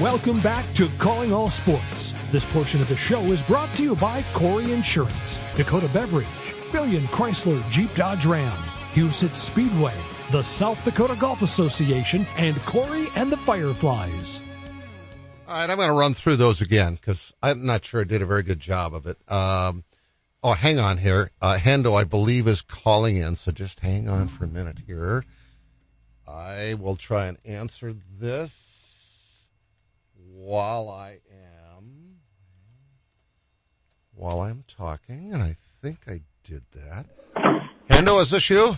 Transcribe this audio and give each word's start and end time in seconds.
Welcome 0.00 0.40
back 0.40 0.64
to 0.76 0.88
Calling 0.96 1.30
All 1.30 1.50
Sports. 1.50 2.14
This 2.30 2.42
portion 2.54 2.80
of 2.80 2.88
the 2.88 2.96
show 2.96 3.20
is 3.20 3.42
brought 3.42 3.74
to 3.74 3.82
you 3.82 3.94
by 3.94 4.24
Corey 4.32 4.72
Insurance, 4.72 5.38
Dakota 5.56 5.90
Beverage, 5.92 6.26
Billion 6.72 7.06
Chrysler 7.08 7.62
Jeep 7.70 7.94
Dodge 7.94 8.24
Ram, 8.24 8.56
Huset 8.94 9.36
Speedway, 9.36 9.92
the 10.30 10.42
South 10.42 10.82
Dakota 10.86 11.16
Golf 11.20 11.42
Association, 11.42 12.26
and 12.38 12.56
Corey 12.64 13.08
and 13.14 13.30
the 13.30 13.36
Fireflies. 13.36 14.42
All 15.46 15.54
right, 15.54 15.68
I'm 15.68 15.76
going 15.76 15.90
to 15.90 15.94
run 15.94 16.14
through 16.14 16.36
those 16.36 16.62
again 16.62 16.94
because 16.94 17.34
I'm 17.42 17.66
not 17.66 17.84
sure 17.84 18.00
I 18.00 18.04
did 18.04 18.22
a 18.22 18.26
very 18.26 18.42
good 18.42 18.58
job 18.60 18.94
of 18.94 19.06
it. 19.06 19.18
Um, 19.30 19.84
oh, 20.42 20.54
hang 20.54 20.78
on 20.78 20.96
here. 20.96 21.30
Uh, 21.42 21.58
Hendo, 21.58 21.94
I 21.94 22.04
believe, 22.04 22.48
is 22.48 22.62
calling 22.62 23.18
in, 23.18 23.36
so 23.36 23.52
just 23.52 23.80
hang 23.80 24.08
on 24.08 24.28
for 24.28 24.44
a 24.44 24.48
minute 24.48 24.78
here. 24.86 25.26
I 26.26 26.72
will 26.72 26.96
try 26.96 27.26
and 27.26 27.36
answer 27.44 27.94
this 28.18 28.79
while 30.44 30.88
I 30.88 31.18
am 31.30 32.16
while 34.14 34.40
I'm 34.40 34.64
talking, 34.76 35.32
and 35.34 35.42
I 35.42 35.56
think 35.82 35.98
I 36.06 36.20
did 36.44 36.62
that. 36.74 37.06
Hendo, 37.90 38.20
is 38.20 38.30
this 38.30 38.48
you? 38.50 38.74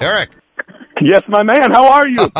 Eric. 0.00 0.30
Yes, 1.02 1.22
my 1.28 1.42
man. 1.42 1.70
How 1.72 1.92
are 1.92 2.08
you? 2.08 2.30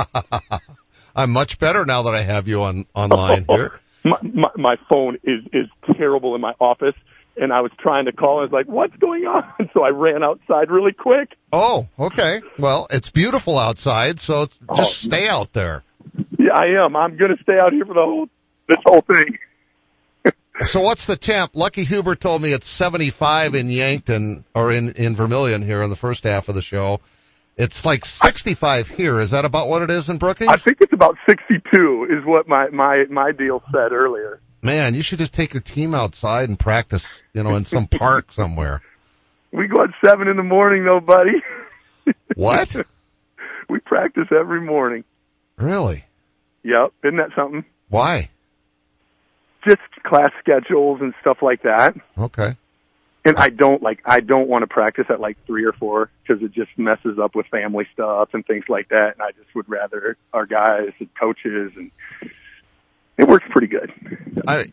I'm 1.17 1.31
much 1.31 1.59
better 1.59 1.85
now 1.85 2.03
that 2.03 2.15
I 2.15 2.23
have 2.23 2.49
you 2.49 2.63
on 2.63 2.87
online 2.95 3.45
here. 3.51 3.79
my, 4.05 4.19
my 4.23 4.51
my 4.57 4.77
phone 4.89 5.17
is 5.25 5.45
is 5.53 5.67
terrible 5.97 6.35
in 6.35 6.41
my 6.41 6.55
office, 6.61 6.95
and 7.37 7.53
I 7.53 7.61
was 7.61 7.73
trying 7.79 8.07
to 8.07 8.13
call. 8.13 8.39
I 8.41 8.43
was 8.45 8.53
like, 8.53 8.67
"What's 8.67 8.97
going 8.97 9.25
on?" 9.25 9.45
So 9.75 9.83
I 9.83 9.91
ran 9.91 10.23
outside 10.23 10.71
really 10.71 10.93
quick. 10.93 11.37
Oh, 11.53 11.87
okay. 11.99 12.41
Well, 12.59 12.87
it's 12.91 13.11
beautiful 13.11 13.59
outside, 13.59 14.19
so 14.19 14.43
it's, 14.43 14.59
oh, 14.69 14.77
just 14.77 15.05
Oh. 15.05 15.09
stay 15.09 15.29
out 15.29 15.53
there. 15.53 15.83
Yeah, 16.41 16.55
I 16.55 16.85
am. 16.85 16.97
I'm 16.97 17.17
going 17.17 17.37
to 17.37 17.43
stay 17.43 17.59
out 17.59 17.73
here 17.73 17.85
for 17.85 17.95
the 17.95 18.01
whole 18.01 18.29
this 18.67 18.79
whole 18.85 19.03
thing. 19.03 19.39
So 20.65 20.81
what's 20.81 21.07
the 21.07 21.17
temp? 21.17 21.53
Lucky 21.55 21.85
Huber 21.85 22.15
told 22.15 22.41
me 22.43 22.53
it's 22.53 22.67
75 22.67 23.55
in 23.55 23.71
Yankton 23.71 24.45
or 24.55 24.73
in 24.73 24.93
in 24.93 25.17
Vermilion 25.17 25.63
here 25.63 25.83
in 25.83 25.91
the 25.91 25.97
first 25.97 26.25
half 26.25 26.49
of 26.49 26.55
the 26.55 26.63
show. 26.63 27.01
It's 27.57 27.85
like 27.85 28.07
65 28.07 28.89
here. 28.89 29.21
Is 29.21 29.33
that 29.33 29.45
about 29.45 29.69
what 29.69 29.83
it 29.83 29.91
is 29.91 30.09
in 30.09 30.19
Brookings? 30.19 30.49
I 30.51 30.57
think 30.57 30.79
it's 30.81 30.95
about 30.95 31.17
62 31.29 32.07
is 32.11 32.25
what 32.25 32.49
my 32.49 32.69
my 32.71 33.05
my 33.11 33.33
deal 33.33 33.63
said 33.73 33.93
earlier. 33.93 34.41
Man, 34.63 34.95
you 34.95 35.03
should 35.03 35.19
just 35.19 35.35
take 35.35 35.55
your 35.55 35.63
team 35.63 35.95
outside 35.95 36.49
and 36.49 36.59
practice, 36.59 37.05
you 37.35 37.43
know, 37.43 37.55
in 37.57 37.65
some 37.65 37.87
park 37.99 38.33
somewhere. 38.33 38.83
We 39.53 39.67
go 39.67 39.83
at 39.83 39.91
seven 40.05 40.29
in 40.29 40.37
the 40.37 40.43
morning, 40.43 40.85
though, 40.85 41.01
buddy. 41.01 41.43
What? 42.35 42.77
We 43.69 43.79
practice 43.79 44.27
every 44.33 44.61
morning. 44.61 45.05
Really? 45.57 46.05
Yep, 46.63 46.93
isn't 47.05 47.17
that 47.17 47.31
something? 47.37 47.65
Why? 47.89 48.31
Just 49.67 49.81
class 50.05 50.31
schedules 50.41 51.01
and 51.01 51.15
stuff 51.21 51.39
like 51.43 51.63
that. 51.63 51.95
Okay. 52.19 52.57
And 53.25 53.37
I 53.37 53.51
don't 53.51 53.83
like 53.83 54.01
I 54.07 54.21
don't 54.21 54.49
want 54.49 54.63
to 54.63 54.67
practice 54.67 55.05
at 55.11 55.21
like 55.21 55.37
three 55.47 55.65
or 55.67 55.73
four 55.73 56.11
because 56.23 56.43
it 56.43 56.53
just 56.53 56.71
messes 56.79 57.19
up 57.19 57.35
with 57.35 57.47
family 57.49 57.87
stuff 57.93 58.31
and 58.33 58.47
things 58.47 58.65
like 58.69 58.89
that. 58.89 59.13
And 59.13 59.23
I 59.23 59.33
just 59.33 59.55
would 59.55 59.69
rather 59.69 60.17
our 60.33 60.47
guys 60.47 60.93
and 60.99 61.09
coaches 61.15 61.73
and 61.77 61.91
it 63.19 63.29
works 63.29 63.45
pretty 63.51 63.67
good. 63.67 63.93
I 64.49 64.65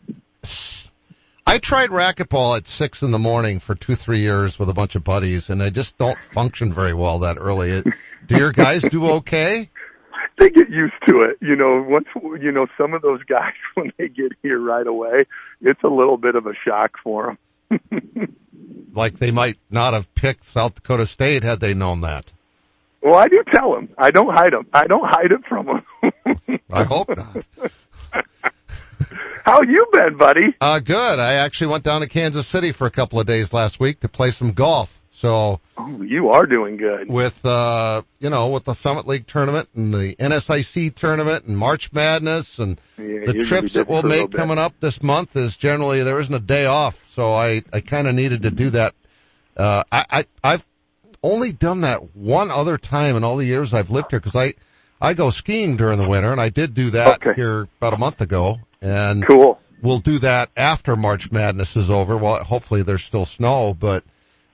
I 1.46 1.58
tried 1.58 1.90
racquetball 1.90 2.56
at 2.56 2.66
six 2.66 3.02
in 3.02 3.10
the 3.10 3.18
morning 3.18 3.58
for 3.58 3.74
two 3.74 3.94
three 3.94 4.20
years 4.20 4.58
with 4.58 4.68
a 4.68 4.74
bunch 4.74 4.96
of 4.96 5.04
buddies, 5.04 5.50
and 5.50 5.62
I 5.62 5.70
just 5.70 5.96
don't 5.96 6.22
function 6.22 6.72
very 6.72 6.94
well 6.94 7.20
that 7.20 7.38
early. 7.38 7.82
Do 8.26 8.36
your 8.36 8.52
guys 8.52 8.82
do 8.82 9.12
okay? 9.12 9.68
They 10.38 10.50
get 10.50 10.70
used 10.70 10.94
to 11.08 11.22
it, 11.22 11.38
you 11.40 11.56
know. 11.56 11.84
Once 11.86 12.06
you 12.40 12.52
know 12.52 12.66
some 12.76 12.94
of 12.94 13.02
those 13.02 13.22
guys 13.24 13.54
when 13.74 13.92
they 13.98 14.08
get 14.08 14.32
here 14.42 14.58
right 14.60 14.86
away, 14.86 15.26
it's 15.60 15.82
a 15.82 15.88
little 15.88 16.16
bit 16.16 16.34
of 16.36 16.46
a 16.46 16.52
shock 16.64 16.92
for 17.02 17.36
them. 17.70 18.34
Like 18.94 19.18
they 19.18 19.30
might 19.30 19.58
not 19.70 19.92
have 19.94 20.12
picked 20.14 20.44
South 20.44 20.74
Dakota 20.74 21.06
State 21.06 21.44
had 21.44 21.60
they 21.60 21.72
known 21.74 22.00
that. 22.00 22.32
well, 23.02 23.14
I 23.14 23.28
do 23.28 23.44
tell 23.54 23.72
them. 23.74 23.90
I 23.96 24.10
don't 24.10 24.32
hide 24.34 24.52
them. 24.52 24.66
I 24.72 24.86
don't 24.86 25.06
hide 25.06 25.30
it 25.30 25.44
from 25.48 25.66
them. 25.66 26.60
I 26.72 26.82
hope 26.84 27.08
not. 27.16 27.46
How 29.44 29.62
you 29.62 29.86
been, 29.92 30.16
buddy? 30.16 30.54
Uh, 30.60 30.80
good. 30.80 31.18
I 31.18 31.34
actually 31.34 31.68
went 31.72 31.84
down 31.84 32.00
to 32.02 32.08
Kansas 32.08 32.46
City 32.46 32.72
for 32.72 32.86
a 32.86 32.90
couple 32.90 33.20
of 33.20 33.26
days 33.26 33.52
last 33.52 33.80
week 33.80 34.00
to 34.00 34.08
play 34.08 34.30
some 34.30 34.52
golf. 34.52 34.94
So 35.10 35.60
Oh, 35.76 36.02
you 36.02 36.28
are 36.28 36.46
doing 36.46 36.76
good. 36.76 37.08
with, 37.08 37.44
uh, 37.44 38.02
you 38.20 38.30
know, 38.30 38.50
with 38.50 38.64
the 38.64 38.74
Summit 38.74 39.06
League 39.08 39.26
tournament 39.26 39.68
and 39.74 39.92
the 39.92 40.14
NSIC 40.14 40.94
tournament 40.94 41.44
and 41.46 41.58
March 41.58 41.92
Madness 41.92 42.60
and 42.60 42.78
Yeah, 42.96 43.04
the 43.04 43.10
you're 43.10 43.26
gonna 43.26 43.32
be 43.38 43.44
trips 43.46 43.72
that 43.74 43.88
we'll 43.88 44.02
for 44.02 44.06
a 44.06 44.10
little 44.10 44.28
make 44.28 44.36
coming 44.36 44.58
up 44.58 44.74
this 44.78 45.02
month 45.02 45.34
is 45.34 45.56
generally 45.56 46.04
there 46.04 46.20
isn't 46.20 46.34
a 46.34 46.38
day 46.38 46.66
off. 46.66 47.02
So 47.08 47.32
I, 47.32 47.62
I 47.72 47.80
kind 47.80 48.06
of 48.06 48.14
needed 48.14 48.42
to 48.42 48.50
do 48.52 48.70
that. 48.70 48.94
Uh, 49.56 49.82
I, 49.90 50.04
I, 50.10 50.24
I've 50.44 50.64
only 51.20 51.50
done 51.50 51.80
that 51.80 52.14
one 52.14 52.52
other 52.52 52.78
time 52.78 53.16
in 53.16 53.24
all 53.24 53.38
the 53.38 53.44
years 53.46 53.74
I've 53.74 53.90
lived 53.90 54.12
here 54.12 54.20
because 54.20 54.36
I, 54.36 54.54
I 55.00 55.14
go 55.14 55.30
skiing 55.30 55.76
during 55.76 55.98
the 55.98 56.08
winter 56.08 56.32
and 56.32 56.40
I 56.40 56.48
did 56.48 56.74
do 56.74 56.90
that 56.90 57.18
Okay. 57.26 57.34
here 57.34 57.68
about 57.80 57.92
a 57.94 57.98
month 57.98 58.20
ago 58.20 58.58
and 58.82 59.24
Cool. 59.26 59.58
we'll 59.82 59.98
do 60.00 60.18
that 60.20 60.50
after 60.56 60.96
March 60.96 61.30
Madness 61.30 61.76
is 61.76 61.90
over. 61.90 62.16
Well, 62.16 62.42
hopefully 62.42 62.82
there's 62.82 63.04
still 63.04 63.24
snow, 63.24 63.74
but, 63.78 64.02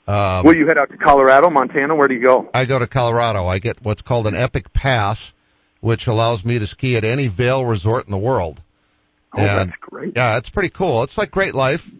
um, 0.07 0.45
Will 0.45 0.55
you 0.57 0.67
head 0.67 0.77
out 0.79 0.91
to 0.91 0.97
Colorado, 0.99 1.49
Montana? 1.51 1.95
Where 1.95 2.09
do 2.09 2.15
you 2.15 2.21
go? 2.23 2.49
I 2.53 2.67
go 2.67 2.79
to 2.79 2.87
Colorado. 2.87 3.47
I 3.47 3.59
get 3.59 3.79
what's 3.83 4.03
called 4.03 4.27
an 4.27 4.35
Epic 4.35 4.73
Pass, 4.73 5.33
which 5.81 6.07
allows 6.07 6.45
me 6.45 6.59
to 6.59 6.67
ski 6.67 6.97
at 6.97 7.05
any 7.05 7.27
Vail 7.29 7.65
resort 7.65 8.05
in 8.07 8.11
the 8.11 8.19
world. 8.19 8.61
Oh, 9.37 9.41
And- 9.41 9.71
that's 9.71 9.79
great. 9.81 10.13
Yeah, 10.17 10.37
it's 10.37 10.51
pretty 10.51 10.69
cool. 10.71 11.03
It's 11.05 11.17
like 11.19 11.31
Great 11.31 11.55
Life, 11.55 11.91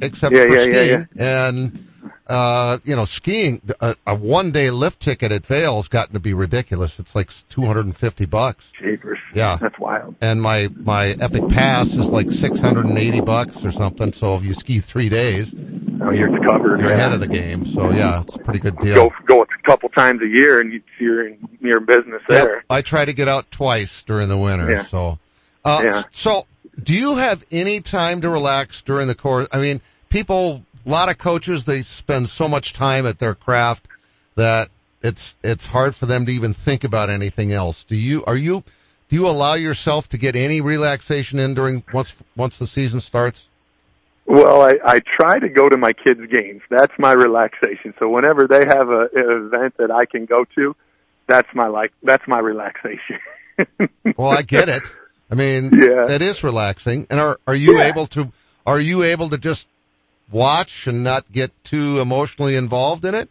except 0.00 0.34
Yeah, 0.34 0.46
for 0.46 0.54
yeah, 0.54 0.60
skiing. 0.60 1.08
yeah, 1.14 1.48
And, 1.48 1.86
uh, 2.30 2.78
you 2.84 2.94
know, 2.96 3.04
skiing, 3.04 3.60
a, 3.80 3.96
a 4.06 4.14
one 4.14 4.52
day 4.52 4.70
lift 4.70 5.00
ticket 5.00 5.32
at 5.32 5.44
Vail's 5.44 5.88
gotten 5.88 6.14
to 6.14 6.20
be 6.20 6.32
ridiculous. 6.32 6.98
It's 7.00 7.14
like 7.14 7.30
250 7.50 8.26
bucks. 8.26 8.72
Jeepers. 8.80 9.18
Yeah. 9.34 9.56
That's 9.60 9.78
wild. 9.78 10.14
And 10.20 10.40
my, 10.40 10.68
my 10.74 11.08
Epic 11.08 11.48
Pass 11.48 11.94
is 11.94 12.08
like 12.10 12.30
680 12.30 13.20
bucks 13.22 13.64
or 13.64 13.72
something. 13.72 14.12
So 14.12 14.36
if 14.36 14.44
you 14.44 14.54
ski 14.54 14.78
three 14.80 15.08
days, 15.08 15.54
Oh, 16.02 16.10
you're 16.10 16.28
covered. 16.48 16.80
you're 16.80 16.88
yeah. 16.90 16.94
ahead 16.96 17.12
of 17.12 17.20
the 17.20 17.28
game. 17.28 17.66
So 17.66 17.90
yeah, 17.90 18.22
it's 18.22 18.34
a 18.34 18.38
pretty 18.38 18.60
good 18.60 18.78
deal. 18.78 18.94
Go 18.94 19.12
go 19.26 19.42
a 19.42 19.46
couple 19.66 19.90
times 19.90 20.22
a 20.22 20.26
year, 20.26 20.58
and 20.60 20.72
you, 20.72 20.82
you're 20.98 21.26
in 21.26 21.48
your 21.60 21.80
business 21.80 22.22
Yep, 22.28 22.28
there. 22.28 22.64
I 22.70 22.80
try 22.80 23.04
to 23.04 23.12
get 23.12 23.28
out 23.28 23.50
twice 23.50 24.02
during 24.04 24.28
the 24.28 24.38
winter. 24.38 24.70
Yeah. 24.70 24.82
So, 24.84 25.18
uh, 25.64 25.82
Yeah. 25.84 26.02
so 26.12 26.46
do 26.82 26.94
you 26.94 27.16
have 27.16 27.44
any 27.52 27.80
time 27.82 28.22
to 28.22 28.30
relax 28.30 28.80
during 28.82 29.08
the 29.08 29.14
course? 29.14 29.48
I 29.52 29.58
mean, 29.58 29.82
people, 30.08 30.64
a 30.84 30.88
lot 30.88 31.10
of 31.10 31.18
coaches, 31.18 31.64
they 31.64 31.82
spend 31.82 32.28
so 32.28 32.48
much 32.48 32.72
time 32.72 33.06
at 33.06 33.18
their 33.18 33.34
craft 33.34 33.86
that 34.36 34.68
it's, 35.02 35.36
it's 35.42 35.64
hard 35.64 35.94
for 35.94 36.06
them 36.06 36.26
to 36.26 36.32
even 36.32 36.54
think 36.54 36.84
about 36.84 37.10
anything 37.10 37.52
else. 37.52 37.84
Do 37.84 37.96
you, 37.96 38.24
are 38.24 38.36
you, 38.36 38.62
do 39.08 39.16
you 39.16 39.28
allow 39.28 39.54
yourself 39.54 40.08
to 40.10 40.18
get 40.18 40.36
any 40.36 40.60
relaxation 40.60 41.38
in 41.38 41.54
during 41.54 41.82
once, 41.92 42.14
once 42.36 42.58
the 42.58 42.66
season 42.66 43.00
starts? 43.00 43.44
Well, 44.26 44.62
I, 44.62 44.74
I 44.84 45.00
try 45.00 45.40
to 45.40 45.48
go 45.48 45.68
to 45.68 45.76
my 45.76 45.92
kids' 45.92 46.20
games. 46.30 46.62
That's 46.70 46.92
my 46.98 47.12
relaxation. 47.12 47.94
So 47.98 48.08
whenever 48.08 48.46
they 48.46 48.64
have 48.64 48.88
a, 48.88 49.08
an 49.14 49.50
event 49.52 49.76
that 49.78 49.90
I 49.90 50.06
can 50.06 50.24
go 50.26 50.44
to, 50.54 50.76
that's 51.26 51.48
my 51.54 51.66
like 51.68 51.92
that's 52.02 52.26
my 52.28 52.38
relaxation. 52.38 53.18
Well, 54.16 54.30
I 54.30 54.42
get 54.42 54.68
it. 54.68 54.94
I 55.30 55.34
mean, 55.34 55.70
Yeah. 55.72 56.06
that 56.08 56.22
is 56.22 56.42
relaxing. 56.42 57.06
And 57.10 57.20
are, 57.20 57.38
are 57.46 57.54
you 57.54 57.78
Yeah. 57.78 57.88
able 57.88 58.06
to, 58.08 58.32
are 58.66 58.80
you 58.80 59.02
able 59.02 59.28
to 59.30 59.38
just 59.38 59.66
watch 60.32 60.86
and 60.86 61.04
not 61.04 61.30
get 61.30 61.50
too 61.64 62.00
emotionally 62.00 62.56
involved 62.56 63.04
in 63.04 63.14
it? 63.14 63.28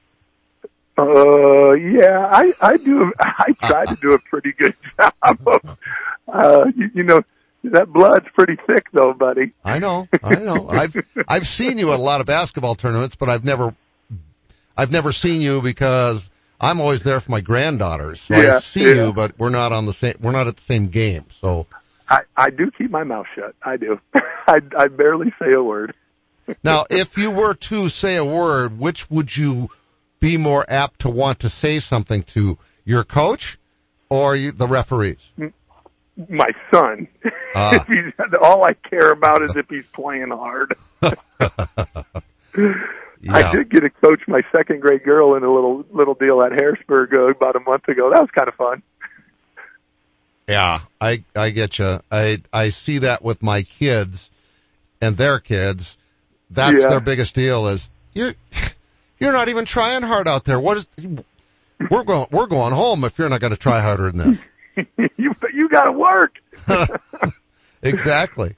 Uh, 0.98 1.72
yeah, 1.74 2.28
I 2.30 2.54
I 2.60 2.78
do. 2.78 3.14
I 3.20 3.54
try 3.62 3.86
to 3.86 3.96
do 3.96 4.14
a 4.14 4.20
pretty 4.20 4.52
good 4.52 4.76
job. 5.00 5.14
Of, 5.48 5.78
uh, 6.28 6.66
you, 6.76 6.92
you 6.94 7.04
know, 7.04 7.22
that 7.66 7.92
blood's 7.92 8.26
pretty 8.34 8.58
thick, 8.68 8.86
though, 8.92 9.14
buddy. 9.14 9.54
I 9.64 9.80
know, 9.80 10.08
I 10.22 10.36
know. 10.36 10.68
I've 10.70 10.96
I've 11.28 11.48
seen 11.48 11.78
you 11.78 11.94
at 11.94 12.00
a 12.00 12.02
lot 12.02 12.20
of 12.22 12.28
basketball 12.28 12.76
tournaments, 12.76 13.16
but 13.16 13.30
I've 13.30 13.46
never 13.46 13.74
I've 14.76 14.92
never 14.92 15.12
seen 15.12 15.42
you 15.42 15.62
because 15.62 16.30
I'm 16.60 16.82
always 16.82 17.04
there 17.04 17.20
for 17.22 17.32
my 17.32 17.42
granddaughters. 17.42 18.20
So 18.20 18.36
I 18.36 18.44
Yeah, 18.46 18.60
see 18.60 18.82
yeah. 18.82 19.06
you, 19.06 19.14
but 19.14 19.40
we're 19.40 19.50
not 19.50 19.72
on 19.72 19.86
the 19.86 19.94
same 19.94 20.16
we're 20.22 20.32
not 20.34 20.48
at 20.48 20.58
the 20.58 20.62
same 20.62 20.88
game. 20.90 21.26
So 21.32 21.66
I 22.10 22.22
I 22.36 22.50
do 22.50 22.72
keep 22.72 22.92
my 22.92 23.04
mouth 23.04 23.28
shut. 23.36 23.56
I 23.64 23.78
do. 23.78 24.00
I 24.14 24.60
I 24.78 24.88
barely 24.90 25.34
say 25.42 25.54
a 25.54 25.64
word. 25.64 25.94
Now, 26.64 26.86
if 26.90 27.18
you 27.18 27.32
were 27.32 27.54
to 27.56 27.90
say 27.90 28.16
a 28.16 28.26
word, 28.26 28.78
which 28.78 29.10
would 29.10 29.36
you 29.36 29.70
be 30.20 30.38
more 30.38 30.66
apt 30.68 31.02
to 31.02 31.10
want 31.10 31.40
to 31.42 31.50
say 31.50 31.80
something 31.80 32.24
to 32.24 32.58
your 32.86 33.04
coach 33.04 33.58
or 34.10 34.36
you, 34.36 34.52
the 34.52 34.68
referees? 34.68 35.32
My 36.28 36.52
son. 36.72 37.08
He's 37.24 38.14
all 38.42 38.64
I 38.64 38.74
care 38.74 39.12
about 39.12 39.42
is 39.44 39.56
if 39.56 39.70
he's 39.70 39.88
playing 39.88 40.30
hard. 40.30 40.76
Yeah. 43.22 43.36
I 43.36 43.52
did 43.52 43.70
get 43.70 43.82
to 43.82 43.90
coach 43.90 44.22
my 44.28 44.42
second 44.52 44.80
grade 44.82 45.04
girl 45.04 45.36
in 45.36 45.44
a 45.44 45.52
little 45.52 45.84
little 45.92 46.14
deal 46.14 46.42
at 46.42 46.54
Harrisburg 46.54 47.14
uh, 47.14 47.28
about 47.28 47.56
a 47.58 47.60
month 47.60 47.88
ago. 47.90 48.10
That 48.12 48.22
was 48.22 48.30
kind 48.32 48.48
of 48.48 48.56
fun. 48.56 48.82
Yeah, 50.48 50.82
I 51.02 51.24
I 51.36 51.50
get 51.50 51.80
you. 51.80 52.00
I 52.10 52.42
I 52.54 52.70
see 52.70 53.00
that 53.00 53.22
with 53.22 53.44
my 53.44 53.64
kids 53.64 54.32
and 55.02 55.18
their 55.18 55.40
kids. 55.40 55.98
That's 56.52 56.82
Yeah. 56.82 56.90
their 56.90 57.00
biggest 57.00 57.36
deal 57.36 57.68
is 57.68 57.88
you're, 58.14 58.34
you're 59.20 59.34
not 59.34 59.48
even 59.50 59.66
trying 59.66 60.02
hard 60.02 60.28
out 60.28 60.44
there. 60.46 60.60
What 60.60 60.78
is 60.78 60.88
we're 61.90 62.04
going 62.04 62.28
we're 62.32 62.48
going 62.48 62.74
home 62.74 63.04
if 63.04 63.18
you're 63.18 63.30
not 63.30 63.40
going 63.40 63.54
to 63.54 63.60
try 63.60 63.80
harder 63.82 64.12
than 64.12 64.32
this. 64.32 64.46
you 65.18 65.34
you 65.54 65.70
got 65.70 65.86
to 65.86 65.92
work. 65.92 66.34
exactly. 67.82 68.56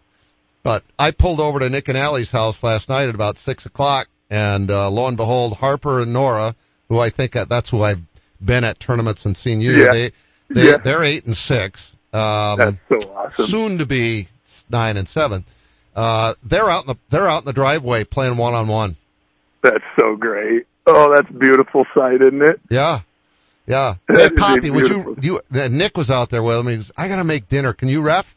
But 0.64 0.84
I 0.98 1.12
pulled 1.12 1.40
over 1.40 1.60
to 1.60 1.70
Nick 1.70 1.88
and 1.88 1.98
Allie's 1.98 2.32
house 2.32 2.62
last 2.64 2.90
night 2.90 3.10
at 3.10 3.16
about 3.16 3.38
six 3.38 3.66
o'clock, 3.66 4.08
and 4.30 4.70
uh, 4.70 4.90
lo 4.92 5.08
and 5.08 5.18
behold, 5.18 5.54
Harper 5.58 6.02
and 6.02 6.14
Nora, 6.14 6.56
who 6.90 7.00
I 7.00 7.10
think 7.10 7.34
that's 7.34 7.70
who 7.70 7.82
I've 7.82 8.02
been 8.44 8.64
at 8.64 8.80
tournaments 8.80 9.26
and 9.26 9.36
seen 9.36 9.62
you. 9.62 9.72
Yeah. 9.72 9.92
They 9.92 10.12
they 10.50 10.70
Yeah. 10.70 10.78
they're 10.78 11.04
eight 11.04 11.26
and 11.26 11.36
six. 11.36 11.96
Um, 12.14 12.78
That's 12.90 13.06
so 13.06 13.14
awesome. 13.16 13.46
soon 13.46 13.78
to 13.80 13.86
be 13.86 14.28
nine 14.70 14.98
and 14.98 15.08
seven. 15.08 15.46
Uh, 15.96 16.34
they're 16.44 16.70
out 16.70 16.84
in 16.84 16.88
the 16.88 16.96
they're 17.10 17.28
out 17.28 17.42
in 17.42 17.46
the 17.46 17.54
driveway 17.54 18.04
playing 18.04 18.38
one 18.38 18.54
on 18.54 18.68
one. 18.68 18.96
That's 19.62 19.84
so 20.00 20.16
great. 20.16 20.66
Oh, 20.88 21.14
that's 21.14 21.30
a 21.30 21.34
beautiful 21.34 21.86
sight, 21.94 22.22
isn't 22.22 22.42
it? 22.42 22.60
Yeah, 22.70 23.00
yeah. 23.68 23.96
Hey, 24.08 24.30
Poppy, 24.30 24.70
would 24.72 24.90
you 24.90 25.16
you? 25.22 25.42
uh, 25.54 25.68
Nick 25.68 25.98
was 25.98 26.10
out 26.10 26.30
there 26.30 26.42
with 26.44 26.58
him. 26.60 26.68
He 26.68 26.76
goes, 26.78 26.92
"I 26.98 27.08
gotta 27.08 27.24
make 27.24 27.50
dinner. 27.50 27.74
Can 27.74 27.90
you 27.90 28.02
ref?" 28.02 28.36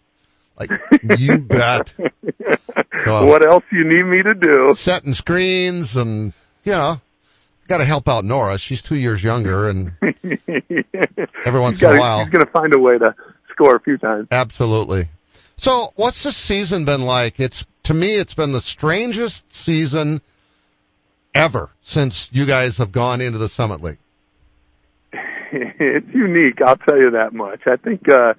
Like, 0.58 0.70
you 1.18 1.38
bet. 1.38 1.92
So- 3.04 3.26
what 3.26 3.44
else 3.44 3.64
you 3.72 3.84
need 3.84 4.02
me 4.04 4.22
to 4.22 4.34
do? 4.34 4.74
setting 4.76 5.12
screens 5.14 5.96
and 5.96 6.32
you 6.64 6.72
know 6.72 7.00
got 7.66 7.78
to 7.78 7.84
help 7.84 8.08
out 8.08 8.24
Nora. 8.24 8.58
She's 8.58 8.82
two 8.82 8.94
years 8.96 9.22
younger, 9.22 9.68
and 9.70 9.92
Every 10.02 11.60
once 11.60 11.78
He's 11.78 11.82
in 11.82 11.88
a 11.88 11.92
gotta- 11.92 11.98
while. 12.00 12.18
he's 12.20 12.28
going 12.32 12.44
to 12.44 12.50
find 12.50 12.74
a 12.74 12.78
way 12.78 12.98
to 12.98 13.14
score 13.52 13.74
a 13.76 13.80
few 13.80 13.96
times. 13.98 14.28
absolutely. 14.30 15.08
So, 15.56 15.92
what's 15.96 16.24
the 16.24 16.32
season 16.32 16.84
been 16.84 17.02
like? 17.02 17.40
It's 17.40 17.64
to 17.84 17.94
me, 17.94 18.14
it's 18.14 18.34
been 18.34 18.52
the 18.52 18.60
strangest 18.60 19.54
season 19.54 20.20
ever 21.34 21.70
since 21.82 22.30
you 22.32 22.46
guys 22.46 22.78
have 22.78 22.92
gone 22.92 23.20
into 23.20 23.38
the 23.38 23.48
Summit 23.48 23.82
League. 23.82 23.98
it's 25.12 26.14
unique. 26.14 26.60
I'll 26.62 26.76
tell 26.76 26.98
you 26.98 27.12
that 27.12 27.32
much. 27.32 27.66
I 27.66 27.76
think, 27.76 28.08
uh, 28.10 28.34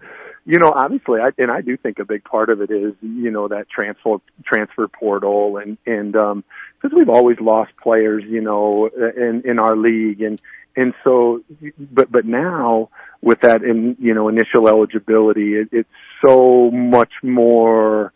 you 0.46 0.60
know, 0.60 0.72
obviously, 0.72 1.20
I, 1.22 1.32
and 1.38 1.50
I 1.50 1.62
do 1.62 1.78
think 1.78 2.00
a 2.00 2.06
big 2.06 2.24
part 2.24 2.50
of 2.50 2.62
it 2.62 2.70
is, 2.70 2.94
you 3.02 3.32
know, 3.32 3.48
that 3.48 3.70
transfer 3.70 4.18
transfer 4.44 4.88
portal, 4.88 5.58
and 5.58 5.78
and 5.86 6.16
um, 6.16 6.44
because 6.82 6.96
we've 6.96 7.10
always 7.10 7.40
lost 7.40 7.72
players, 7.82 8.24
you 8.28 8.42
know, 8.42 8.88
in 8.88 9.42
in 9.46 9.60
our 9.60 9.76
league, 9.76 10.22
and 10.22 10.40
and 10.76 10.94
so, 11.04 11.42
but 11.80 12.12
but 12.12 12.26
now 12.26 12.90
with 13.26 13.42
that, 13.42 13.64
in 13.64 13.98
you 14.00 14.14
know, 14.14 14.30
initial 14.30 14.70
eligibility, 14.70 15.56
it, 15.56 15.70
it's 15.72 15.90
so 16.24 16.72
much 16.72 17.12
more 17.24 18.14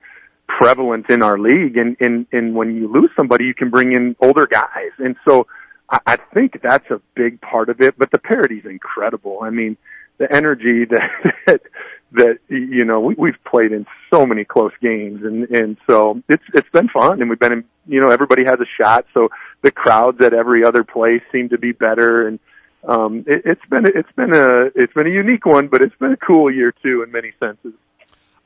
prevalent 0.47 1.07
in 1.09 1.23
our 1.23 1.37
league, 1.37 1.75
and 1.77 1.97
and 1.99 2.27
and 2.31 2.55
when 2.55 2.75
you 2.75 2.87
lose 2.87 3.09
somebody, 3.15 3.45
you 3.45 3.53
can 3.53 3.69
bring 3.69 3.91
in 3.91 4.15
older 4.21 4.47
guys, 4.47 4.93
and 4.99 5.15
so. 5.27 5.47
I 5.89 5.99
I 6.05 6.17
think 6.35 6.61
that's 6.61 6.87
a 6.91 7.01
big 7.15 7.41
part 7.41 7.67
of 7.69 7.81
it, 7.81 7.95
but 7.97 8.11
the 8.11 8.19
parody's 8.19 8.65
incredible. 8.65 9.39
I 9.41 9.49
mean, 9.49 9.75
the 10.19 10.31
energy 10.31 10.85
that 10.89 11.09
that, 11.47 11.61
that 12.11 12.37
you 12.47 12.85
know 12.85 12.99
we, 12.99 13.15
we've 13.17 13.43
played 13.49 13.71
in 13.71 13.87
so 14.13 14.27
many 14.27 14.45
close 14.45 14.73
games, 14.81 15.21
and 15.23 15.49
and 15.49 15.77
so 15.87 16.21
it's 16.29 16.43
it's 16.53 16.69
been 16.69 16.89
fun, 16.89 17.21
and 17.21 17.29
we've 17.31 17.39
been 17.39 17.53
in 17.53 17.63
you 17.87 17.99
know 17.99 18.11
everybody 18.11 18.43
has 18.43 18.59
a 18.59 18.83
shot, 18.83 19.05
so 19.15 19.29
the 19.63 19.71
crowds 19.71 20.21
at 20.21 20.33
every 20.33 20.63
other 20.63 20.83
place 20.83 21.23
seem 21.31 21.49
to 21.49 21.57
be 21.57 21.71
better, 21.71 22.27
and 22.27 22.39
um, 22.83 23.25
it, 23.27 23.43
it's 23.45 23.65
been 23.69 23.85
it's 23.85 24.11
been 24.15 24.33
a 24.33 24.65
it's 24.75 24.93
been 24.93 25.07
a 25.07 25.11
unique 25.11 25.45
one, 25.45 25.67
but 25.67 25.81
it's 25.81 25.95
been 25.95 26.13
a 26.13 26.17
cool 26.17 26.53
year 26.53 26.71
too 26.71 27.03
in 27.03 27.11
many 27.11 27.33
senses. 27.39 27.73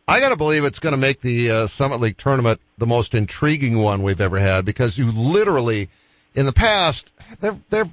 I 0.08 0.20
got 0.20 0.30
to 0.30 0.36
believe 0.36 0.66
it's 0.66 0.80
going 0.80 0.92
to 0.92 0.98
make 0.98 1.22
the 1.22 1.52
uh, 1.52 1.68
Summit 1.68 2.02
League 2.02 2.18
tournament 2.18 2.60
the 2.78 2.88
most 2.88 3.16
intriguing 3.16 3.78
one 3.78 4.04
we've 4.04 4.20
ever 4.20 4.38
had 4.38 4.66
because 4.66 4.98
you 4.98 5.12
literally, 5.12 5.88
in 6.36 6.46
the 6.46 6.52
past, 6.54 7.14
there 7.40 7.58
there 7.70 7.86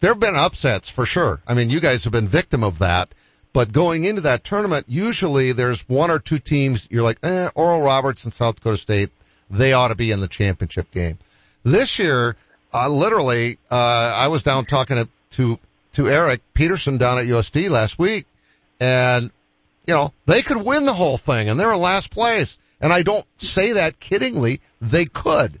there 0.00 0.10
have 0.10 0.20
been 0.20 0.36
upsets 0.36 0.90
for 0.90 1.06
sure. 1.06 1.40
I 1.46 1.54
mean, 1.54 1.70
you 1.70 1.80
guys 1.80 2.04
have 2.04 2.12
been 2.12 2.28
victim 2.28 2.62
of 2.64 2.80
that. 2.80 3.08
But 3.56 3.72
going 3.72 4.04
into 4.04 4.20
that 4.22 4.44
tournament, 4.44 4.84
usually 4.86 5.52
there's 5.52 5.80
one 5.88 6.10
or 6.10 6.18
two 6.18 6.36
teams 6.36 6.86
you're 6.90 7.02
like, 7.02 7.16
eh, 7.22 7.48
Oral 7.54 7.80
Roberts 7.80 8.24
and 8.24 8.32
South 8.34 8.56
Dakota 8.56 8.76
State, 8.76 9.10
they 9.48 9.72
ought 9.72 9.88
to 9.88 9.94
be 9.94 10.10
in 10.10 10.20
the 10.20 10.28
championship 10.28 10.90
game. 10.90 11.16
This 11.62 11.98
year, 11.98 12.36
uh, 12.74 12.90
literally, 12.90 13.56
uh, 13.70 13.74
I 13.74 14.28
was 14.28 14.42
down 14.42 14.66
talking 14.66 14.96
to, 14.96 15.08
to, 15.38 15.58
to 15.96 16.08
Eric 16.08 16.40
Peterson 16.54 16.98
down 16.98 17.18
at 17.18 17.26
USD 17.26 17.68
last 17.68 17.98
week 17.98 18.26
and 18.80 19.30
you 19.86 19.94
know, 19.94 20.12
they 20.26 20.42
could 20.42 20.58
win 20.58 20.84
the 20.84 20.92
whole 20.92 21.16
thing 21.16 21.48
and 21.48 21.58
they're 21.58 21.72
in 21.72 21.80
last 21.80 22.10
place. 22.10 22.58
And 22.80 22.92
I 22.92 23.02
don't 23.02 23.24
say 23.38 23.72
that 23.72 23.98
kiddingly. 23.98 24.60
They 24.80 25.06
could. 25.06 25.60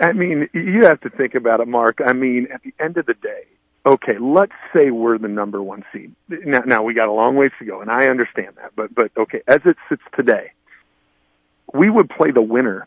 I 0.00 0.12
mean, 0.12 0.48
you 0.52 0.84
have 0.86 1.00
to 1.02 1.10
think 1.10 1.34
about 1.34 1.60
it, 1.60 1.68
Mark. 1.68 2.00
I 2.04 2.12
mean, 2.12 2.48
at 2.52 2.62
the 2.62 2.74
end 2.78 2.96
of 2.96 3.06
the 3.06 3.14
day, 3.14 3.44
okay, 3.86 4.18
let's 4.20 4.52
say 4.72 4.90
we're 4.90 5.18
the 5.18 5.28
number 5.28 5.62
one 5.62 5.84
seed. 5.92 6.12
Now, 6.28 6.60
now 6.66 6.82
we 6.82 6.94
got 6.94 7.08
a 7.08 7.12
long 7.12 7.36
ways 7.36 7.52
to 7.58 7.64
go, 7.64 7.80
and 7.80 7.90
I 7.90 8.08
understand 8.08 8.54
that. 8.56 8.72
But, 8.76 8.94
but 8.94 9.10
okay, 9.16 9.42
as 9.46 9.60
it 9.64 9.76
sits 9.88 10.02
today, 10.14 10.52
we 11.72 11.88
would 11.88 12.10
play 12.10 12.30
the 12.30 12.42
winner 12.42 12.86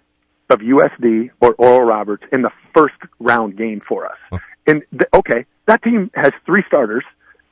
of 0.49 0.59
USD 0.59 1.31
or 1.41 1.53
Oral 1.55 1.81
Roberts 1.81 2.23
in 2.31 2.41
the 2.41 2.51
first 2.73 2.95
round 3.19 3.57
game 3.57 3.81
for 3.81 4.05
us. 4.05 4.41
And 4.65 4.83
th- 4.91 5.09
okay, 5.13 5.45
that 5.65 5.83
team 5.83 6.11
has 6.15 6.31
three 6.45 6.63
starters 6.67 7.03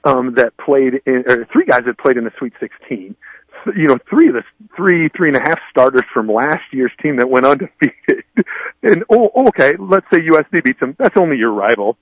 um, 0.06 0.36
that 0.36 0.56
played 0.58 1.02
in, 1.06 1.24
or 1.28 1.46
three 1.46 1.66
guys 1.66 1.82
that 1.86 1.98
played 1.98 2.18
in 2.18 2.24
the 2.24 2.32
Sweet 2.38 2.54
16. 2.60 3.16
So, 3.64 3.72
You 3.76 3.88
know, 3.88 3.98
three 4.10 4.28
of 4.28 4.36
the 4.36 4.44
three, 4.76 5.10
three 5.10 5.30
and 5.30 5.38
a 5.38 5.42
half 5.42 5.60
starters 5.70 6.04
from 6.14 6.28
last 6.28 6.64
year's 6.72 6.92
team 7.02 7.18
that 7.18 7.30
went 7.30 7.46
undefeated. 7.46 8.24
And 8.84 9.04
oh, 9.10 9.32
okay, 9.48 9.74
let's 9.80 10.06
say 10.12 10.20
USD 10.20 10.64
beats 10.64 10.80
them. 10.80 10.96
That's 10.98 11.18
only 11.18 11.38
your 11.38 11.52
rival. 11.52 11.98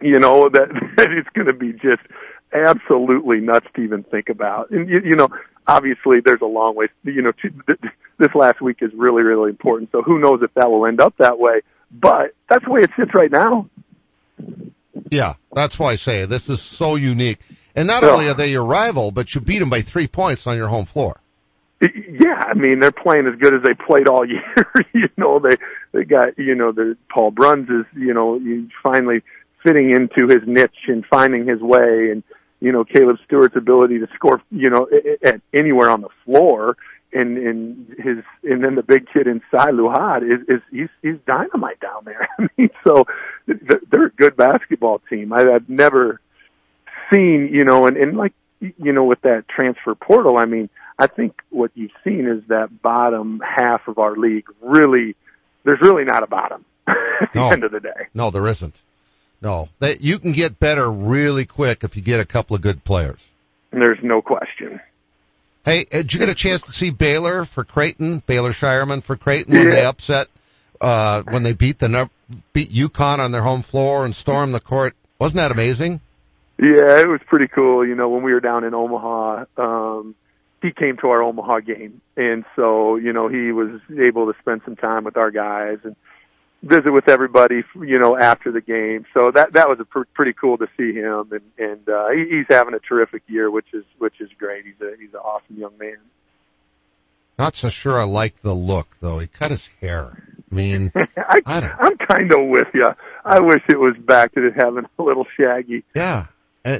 You 0.00 0.18
know 0.18 0.48
that, 0.48 0.68
that 0.96 1.12
it's 1.12 1.28
going 1.30 1.48
to 1.48 1.54
be 1.54 1.72
just 1.72 2.02
absolutely 2.52 3.40
nuts 3.40 3.66
to 3.74 3.82
even 3.82 4.04
think 4.04 4.28
about. 4.28 4.70
And 4.70 4.88
you, 4.88 5.00
you 5.04 5.16
know, 5.16 5.28
obviously 5.66 6.20
there's 6.24 6.40
a 6.42 6.46
long 6.46 6.74
way. 6.76 6.88
You 7.04 7.22
know, 7.22 7.32
to, 7.32 7.50
th- 7.66 7.92
this 8.18 8.34
last 8.34 8.60
week 8.60 8.78
is 8.80 8.92
really, 8.94 9.22
really 9.22 9.50
important. 9.50 9.90
So 9.92 10.02
who 10.02 10.18
knows 10.18 10.40
if 10.42 10.52
that 10.54 10.70
will 10.70 10.86
end 10.86 11.00
up 11.00 11.14
that 11.18 11.38
way? 11.38 11.62
But 11.90 12.34
that's 12.48 12.64
the 12.64 12.70
way 12.70 12.80
it 12.82 12.90
sits 12.98 13.14
right 13.14 13.30
now. 13.30 13.68
Yeah, 15.10 15.34
that's 15.52 15.78
why 15.78 15.92
I 15.92 15.94
say 15.96 16.24
this 16.26 16.48
is 16.48 16.60
so 16.62 16.96
unique. 16.96 17.38
And 17.74 17.86
not 17.86 18.02
Yeah. 18.02 18.10
only 18.10 18.28
are 18.28 18.34
they 18.34 18.50
your 18.50 18.64
rival, 18.64 19.10
but 19.10 19.34
you 19.34 19.40
beat 19.40 19.58
them 19.58 19.70
by 19.70 19.82
three 19.82 20.06
points 20.06 20.46
on 20.46 20.56
your 20.56 20.68
home 20.68 20.84
floor. 20.86 21.20
Yeah, 21.80 22.34
I 22.48 22.54
mean 22.54 22.78
they're 22.78 22.92
playing 22.92 23.26
as 23.26 23.34
good 23.38 23.52
as 23.54 23.62
they 23.62 23.74
played 23.74 24.08
all 24.08 24.24
year. 24.28 24.42
you 24.94 25.08
know, 25.16 25.38
they 25.38 25.56
they 25.92 26.04
got 26.04 26.38
you 26.38 26.54
know 26.54 26.72
the 26.72 26.96
Paul 27.12 27.30
Bruns 27.30 27.68
is 27.68 27.84
you 27.96 28.14
know 28.14 28.40
finally 28.82 29.22
fitting 29.62 29.90
into 29.92 30.28
his 30.28 30.46
niche 30.46 30.88
and 30.88 31.04
finding 31.06 31.46
his 31.46 31.60
way, 31.60 32.10
and 32.10 32.22
you 32.64 32.72
know 32.72 32.84
Caleb 32.84 33.18
Stewart's 33.26 33.56
ability 33.56 33.98
to 33.98 34.08
score 34.14 34.40
you 34.50 34.70
know 34.70 34.88
at, 35.22 35.40
anywhere 35.52 35.90
on 35.90 36.00
the 36.00 36.08
floor, 36.24 36.76
and 37.12 37.36
and 37.36 37.88
his 37.98 38.24
and 38.42 38.64
then 38.64 38.74
the 38.74 38.82
big 38.82 39.06
kid 39.12 39.26
inside 39.26 39.74
Lahat 39.74 40.22
is 40.22 40.40
is 40.48 40.62
he's 40.70 40.88
he's 41.02 41.16
dynamite 41.26 41.80
down 41.80 42.04
there. 42.04 42.28
I 42.38 42.48
mean, 42.56 42.70
so 42.82 43.04
th- 43.46 43.82
they're 43.90 44.06
a 44.06 44.10
good 44.10 44.36
basketball 44.36 45.00
team. 45.10 45.32
I, 45.32 45.54
I've 45.54 45.68
never 45.68 46.20
seen 47.12 47.50
you 47.52 47.64
know, 47.64 47.86
and 47.86 47.96
and 47.96 48.16
like 48.16 48.32
you 48.60 48.92
know 48.92 49.04
with 49.04 49.20
that 49.22 49.44
transfer 49.48 49.94
portal, 49.94 50.38
I 50.38 50.46
mean. 50.46 50.68
I 50.96 51.08
think 51.08 51.42
what 51.50 51.72
you've 51.74 51.90
seen 52.04 52.28
is 52.28 52.46
that 52.46 52.80
bottom 52.80 53.42
half 53.44 53.88
of 53.88 53.98
our 53.98 54.14
league 54.14 54.46
really, 54.60 55.16
there's 55.64 55.80
really 55.80 56.04
not 56.04 56.22
a 56.22 56.28
bottom 56.28 56.64
at 56.86 57.32
the 57.32 57.40
end 57.40 57.64
of 57.64 57.72
the 57.72 57.80
day. 57.80 58.06
No, 58.14 58.30
there 58.30 58.46
isn't. 58.46 58.80
No, 59.44 59.68
they, 59.78 59.98
you 59.98 60.18
can 60.18 60.32
get 60.32 60.58
better 60.58 60.90
really 60.90 61.44
quick 61.44 61.84
if 61.84 61.96
you 61.96 62.02
get 62.02 62.18
a 62.18 62.24
couple 62.24 62.56
of 62.56 62.62
good 62.62 62.82
players. 62.82 63.20
There's 63.70 63.98
no 64.02 64.22
question. 64.22 64.80
Hey, 65.66 65.82
uh, 65.82 65.98
did 65.98 66.14
you 66.14 66.20
get 66.20 66.30
a 66.30 66.34
chance 66.34 66.62
to 66.62 66.72
see 66.72 66.90
Baylor 66.90 67.44
for 67.44 67.62
Creighton? 67.62 68.22
Baylor 68.26 68.52
Scheierman 68.52 69.02
for 69.02 69.16
Creighton 69.16 69.54
when 69.54 69.68
they 69.68 69.84
upset, 69.84 70.28
uh, 70.80 71.22
when 71.28 71.42
they 71.42 71.52
beat 71.52 71.78
the 71.78 72.08
beat 72.54 72.70
UConn 72.70 73.18
on 73.18 73.32
their 73.32 73.42
home 73.42 73.60
floor 73.60 74.06
and 74.06 74.16
stormed 74.16 74.54
the 74.54 74.60
court. 74.60 74.94
Wasn't 75.18 75.36
that 75.36 75.50
amazing? 75.50 76.00
Yeah, 76.58 77.00
it 77.00 77.08
was 77.08 77.20
pretty 77.26 77.48
cool. 77.48 77.86
You 77.86 77.96
know, 77.96 78.08
when 78.08 78.22
we 78.22 78.32
were 78.32 78.40
down 78.40 78.64
in 78.64 78.72
Omaha, 78.72 79.44
um, 79.58 80.14
he 80.62 80.72
came 80.72 80.96
to 80.98 81.08
our 81.08 81.22
Omaha 81.22 81.60
game, 81.60 82.00
and 82.16 82.46
so 82.56 82.96
you 82.96 83.12
know 83.12 83.28
he 83.28 83.52
was 83.52 83.80
able 83.90 84.32
to 84.32 84.38
spend 84.40 84.62
some 84.64 84.76
time 84.76 85.04
with 85.04 85.18
our 85.18 85.30
guys 85.30 85.78
and 85.82 85.96
visit 86.64 86.90
with 86.90 87.08
everybody. 87.08 87.62
You 87.74 87.98
know, 87.98 88.16
after 88.16 88.50
the 88.52 88.60
game, 88.60 89.04
so 89.14 89.30
that 89.30 89.52
that 89.52 89.68
was 89.68 89.78
a 89.80 89.84
pr- 89.84 90.02
pretty 90.14 90.32
cool 90.32 90.58
to 90.58 90.66
see 90.76 90.92
him, 90.92 91.30
and 91.32 91.42
and 91.58 91.88
uh, 91.88 92.08
he, 92.10 92.36
he's 92.38 92.46
having 92.48 92.74
a 92.74 92.78
terrific 92.80 93.22
year, 93.28 93.50
which 93.50 93.66
is 93.72 93.84
which 93.98 94.20
is 94.20 94.28
great. 94.38 94.64
He's 94.64 94.80
a 94.80 94.92
he's 94.98 95.12
an 95.14 95.20
awesome 95.20 95.56
young 95.56 95.76
man. 95.78 95.96
Not 97.38 97.56
so 97.56 97.68
sure 97.68 97.98
I 97.98 98.04
like 98.04 98.40
the 98.42 98.54
look 98.54 98.88
though. 99.00 99.18
He 99.18 99.26
cut 99.26 99.50
his 99.50 99.68
hair. 99.80 100.22
I 100.50 100.54
mean, 100.54 100.92
I, 101.16 101.40
I 101.46 101.60
don't- 101.60 101.72
I'm 101.80 101.96
kind 101.98 102.30
of 102.32 102.46
with 102.48 102.68
you. 102.74 102.86
I 103.24 103.40
wish 103.40 103.62
it 103.68 103.78
was 103.78 103.96
back 103.98 104.34
to 104.34 104.50
having 104.56 104.84
a 104.98 105.02
little 105.02 105.26
shaggy. 105.36 105.82
yeah. 105.96 106.26
uh, 106.64 106.78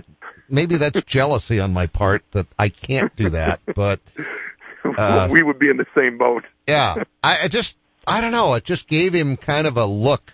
maybe 0.49 0.77
that's 0.77 1.03
jealousy 1.07 1.59
on 1.59 1.73
my 1.73 1.87
part 1.89 2.23
that 2.33 2.47
I 2.59 2.69
can't 2.69 3.15
do 3.17 3.31
that, 3.31 3.61
but 3.75 3.99
uh, 4.85 5.29
we 5.31 5.43
would 5.43 5.59
be 5.59 5.71
in 5.71 5.77
the 5.77 5.87
same 5.97 6.19
boat. 6.19 6.45
yeah, 6.69 7.03
I, 7.23 7.39
I 7.45 7.49
just 7.49 7.77
I 8.07 8.21
don't 8.21 8.33
know. 8.33 8.55
It 8.55 8.65
just 8.65 8.89
gave 8.89 9.13
him 9.15 9.37
kind 9.37 9.67
of 9.67 9.77
a 9.77 9.85
look 9.85 10.33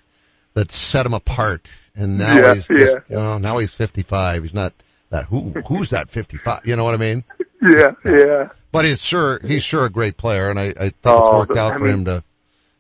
that 0.54 0.70
set 0.70 1.06
him 1.06 1.14
apart, 1.14 1.70
and 1.94 2.18
now 2.18 2.36
Yeah, 2.36 2.54
he's 2.54 2.66
just, 2.66 2.80
yeah. 2.92 3.00
you 3.08 3.16
know 3.16 3.38
now 3.38 3.58
he's 3.58 3.72
55. 3.72 4.42
He's 4.42 4.54
not 4.54 4.72
that 5.10 5.24
who 5.26 5.50
who's 5.66 5.90
that 5.90 6.08
55? 6.08 6.66
You 6.66 6.76
know 6.76 6.84
what 6.84 6.94
I 6.94 6.98
mean? 6.98 7.24
Yeah, 7.62 7.92
yeah. 8.06 8.48
But 8.72 8.86
he's 8.86 9.02
sure 9.04 9.38
he's 9.38 9.62
sure 9.62 9.84
a 9.84 9.90
great 9.90 10.16
player, 10.16 10.48
and 10.48 10.58
I, 10.58 10.68
I 10.68 10.72
think 10.72 10.94
it's 10.94 10.98
Oh, 11.04 11.34
worked 11.40 11.50
but, 11.50 11.58
out 11.58 11.74
I 11.74 11.76
for 11.78 11.84
mean- 11.84 11.92
him 11.92 12.04
to 12.06 12.24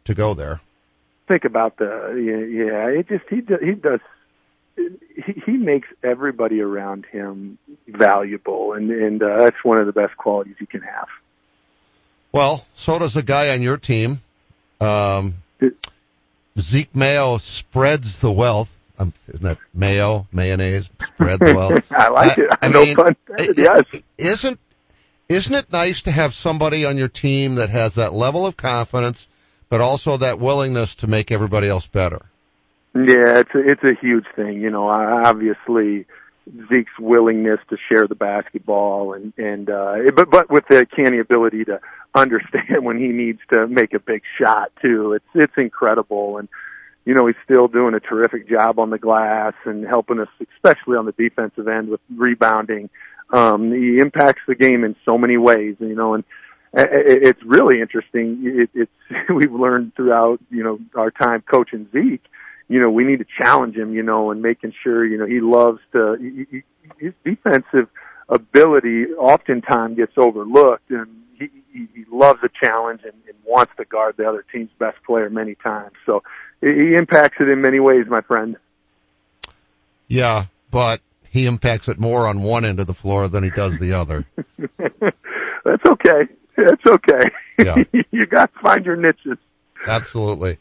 to 0.04 0.14
go 0.14 0.32
there. 0.32 0.58
Think 1.28 1.44
about 1.44 1.76
the 1.76 2.14
yeah, 2.16 2.64
yeah. 2.64 2.98
It 2.98 3.06
just 3.06 3.24
he 3.28 3.42
do, 3.42 3.58
he 3.62 3.72
does 3.72 4.00
he 4.76 5.42
he 5.44 5.52
makes 5.52 5.86
everybody 6.02 6.62
around 6.62 7.04
him 7.12 7.58
valuable, 7.88 8.72
and 8.72 8.90
and 8.90 9.22
uh, 9.22 9.36
that's 9.44 9.62
one 9.62 9.78
of 9.78 9.84
the 9.86 9.92
best 9.92 10.16
qualities 10.16 10.56
you 10.60 10.66
can 10.66 10.80
have. 10.80 11.08
Well, 12.32 12.64
so 12.74 12.98
does 12.98 13.18
a 13.18 13.22
guy 13.22 13.50
on 13.50 13.60
your 13.60 13.76
team. 13.76 14.22
Um, 14.80 15.34
Zeke 16.58 16.94
Mayo 16.94 17.38
spreads 17.38 18.20
the 18.20 18.30
wealth. 18.32 18.74
Um, 18.98 19.14
isn't 19.28 19.42
that 19.42 19.58
mayo, 19.72 20.26
mayonnaise, 20.32 20.90
spread 21.02 21.38
the 21.40 21.54
wealth? 21.54 21.90
I 21.92 22.08
like 22.08 22.36
it. 22.36 22.50
I 22.60 22.68
no 22.68 22.84
mean, 22.84 22.96
it- 23.38 23.56
yes. 23.56 23.84
Isn't 24.18 24.60
isn't 25.28 25.54
it 25.54 25.72
nice 25.72 26.02
to 26.02 26.10
have 26.10 26.34
somebody 26.34 26.84
on 26.84 26.98
your 26.98 27.08
team 27.08 27.54
that 27.54 27.70
has 27.70 27.94
that 27.94 28.12
level 28.12 28.46
of 28.46 28.56
confidence, 28.56 29.26
but 29.70 29.80
also 29.80 30.18
that 30.18 30.38
willingness 30.38 30.96
to 30.96 31.06
make 31.06 31.30
everybody 31.30 31.68
else 31.68 31.86
better? 31.86 32.20
Yeah, 32.94 33.38
it's 33.38 33.54
a, 33.54 33.70
it's 33.70 33.84
a 33.84 33.94
huge 34.00 34.26
thing. 34.34 34.60
You 34.60 34.70
know, 34.70 34.88
obviously 34.88 36.06
Zeke's 36.68 36.98
willingness 36.98 37.60
to 37.68 37.76
share 37.88 38.06
the 38.06 38.14
basketball 38.14 39.14
and 39.14 39.32
and 39.36 39.70
uh 39.70 39.96
but 40.14 40.30
but 40.30 40.50
with 40.50 40.64
the 40.68 40.86
canny 40.86 41.18
ability 41.18 41.64
to 41.64 41.80
understand 42.14 42.68
when 42.84 42.98
he 42.98 43.08
needs 43.08 43.40
to 43.50 43.66
make 43.68 43.92
a 43.94 43.98
big 43.98 44.22
shot 44.38 44.72
too. 44.82 45.12
It's 45.12 45.24
it's 45.34 45.52
incredible 45.56 46.38
and 46.38 46.48
you 47.06 47.14
know, 47.14 47.26
he's 47.26 47.36
still 47.44 47.66
doing 47.66 47.94
a 47.94 48.00
terrific 48.00 48.48
job 48.48 48.78
on 48.78 48.90
the 48.90 48.98
glass 48.98 49.54
and 49.64 49.86
helping 49.86 50.20
us 50.20 50.28
especially 50.54 50.96
on 50.96 51.06
the 51.06 51.12
defensive 51.12 51.66
end 51.68 51.88
with 51.88 52.00
rebounding. 52.14 52.90
Um 53.32 53.72
he 53.72 53.98
impacts 53.98 54.42
the 54.46 54.54
game 54.54 54.84
in 54.84 54.96
so 55.04 55.18
many 55.18 55.36
ways, 55.36 55.76
you 55.78 55.94
know, 55.94 56.14
and 56.14 56.24
it's 56.72 57.42
really 57.42 57.80
interesting. 57.80 58.42
It, 58.44 58.70
it's 58.74 59.28
we've 59.34 59.52
learned 59.52 59.94
throughout, 59.96 60.40
you 60.50 60.62
know, 60.62 60.78
our 60.94 61.10
time 61.10 61.42
coaching 61.42 61.88
Zeke 61.92 62.24
you 62.70 62.80
know, 62.80 62.88
we 62.88 63.02
need 63.02 63.18
to 63.18 63.26
challenge 63.36 63.74
him, 63.74 63.92
you 63.92 64.02
know, 64.04 64.30
and 64.30 64.40
making 64.40 64.72
sure, 64.80 65.04
you 65.04 65.18
know, 65.18 65.26
he 65.26 65.40
loves 65.40 65.80
to, 65.90 66.16
he, 66.20 66.46
he, 66.48 66.62
his 67.04 67.12
defensive 67.24 67.88
ability 68.28 69.06
oftentimes 69.18 69.96
gets 69.96 70.12
overlooked 70.16 70.88
and 70.88 71.08
he, 71.36 71.48
he, 71.72 71.88
he 71.92 72.04
loves 72.12 72.38
a 72.44 72.48
challenge 72.64 73.00
and, 73.02 73.14
and 73.26 73.36
wants 73.44 73.72
to 73.76 73.84
guard 73.84 74.14
the 74.16 74.28
other 74.28 74.44
team's 74.52 74.70
best 74.78 74.96
player 75.04 75.28
many 75.28 75.56
times. 75.56 75.94
So 76.06 76.22
he 76.60 76.94
impacts 76.94 77.38
it 77.40 77.48
in 77.48 77.60
many 77.60 77.80
ways, 77.80 78.06
my 78.08 78.20
friend. 78.20 78.56
Yeah, 80.06 80.44
but 80.70 81.00
he 81.28 81.46
impacts 81.46 81.88
it 81.88 81.98
more 81.98 82.28
on 82.28 82.40
one 82.40 82.64
end 82.64 82.78
of 82.78 82.86
the 82.86 82.94
floor 82.94 83.26
than 83.26 83.42
he 83.42 83.50
does 83.50 83.80
the 83.80 83.94
other. 83.94 84.24
That's 84.78 85.86
okay. 85.86 86.28
That's 86.56 86.86
okay. 86.86 87.30
Yeah. 87.58 87.82
you 88.12 88.26
got 88.26 88.54
to 88.54 88.60
find 88.60 88.86
your 88.86 88.96
niches. 88.96 89.38
Absolutely. 89.88 90.58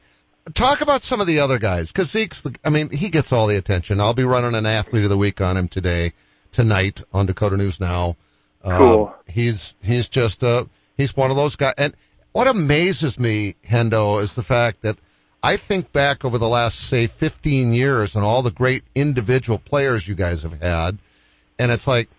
Talk 0.54 0.82
about 0.82 1.04
some 1.04 1.22
of 1.22 1.28
the 1.28 1.40
other 1.40 1.60
guys, 1.60 1.88
because 1.88 2.12
Zeke's, 2.12 2.44
the, 2.44 2.56
I 2.64 2.70
mean, 2.70 2.90
he 2.90 3.10
gets 3.10 3.34
all 3.34 3.48
the 3.48 3.58
attention. 3.58 4.00
I'll 4.00 4.14
be 4.14 4.24
running 4.24 4.56
an 4.56 4.66
athlete 4.66 5.04
of 5.04 5.10
the 5.10 5.18
week 5.18 5.42
on 5.42 5.58
him 5.58 5.68
today, 5.68 6.14
tonight 6.52 7.02
on 7.14 7.26
Dakota 7.26 7.58
News 7.58 7.80
Now. 7.80 8.16
Um, 8.64 8.78
Cool. 8.78 9.16
he's, 9.28 9.76
he's 9.84 10.10
just, 10.10 10.44
uh, 10.44 10.66
he's 10.98 11.16
one 11.16 11.32
of 11.32 11.38
those 11.38 11.56
guys. 11.56 11.74
And 11.78 11.94
what 12.32 12.48
amazes 12.48 13.20
me, 13.20 13.56
Hendo, 13.66 14.22
is 14.22 14.36
the 14.36 14.44
fact 14.44 14.82
that 14.82 14.98
I 15.42 15.58
think 15.58 15.92
back 15.92 16.26
over 16.26 16.38
the 16.38 16.48
last, 16.48 16.80
say, 16.80 17.08
15 17.08 17.74
years 17.74 18.16
and 18.16 18.26
all 18.26 18.42
the 18.42 18.52
great 18.52 18.84
individual 18.94 19.58
players 19.58 20.08
you 20.08 20.16
guys 20.16 20.44
have 20.44 20.62
had, 20.62 20.98
and 21.58 21.72
it's 21.72 21.88
like, 21.88 22.10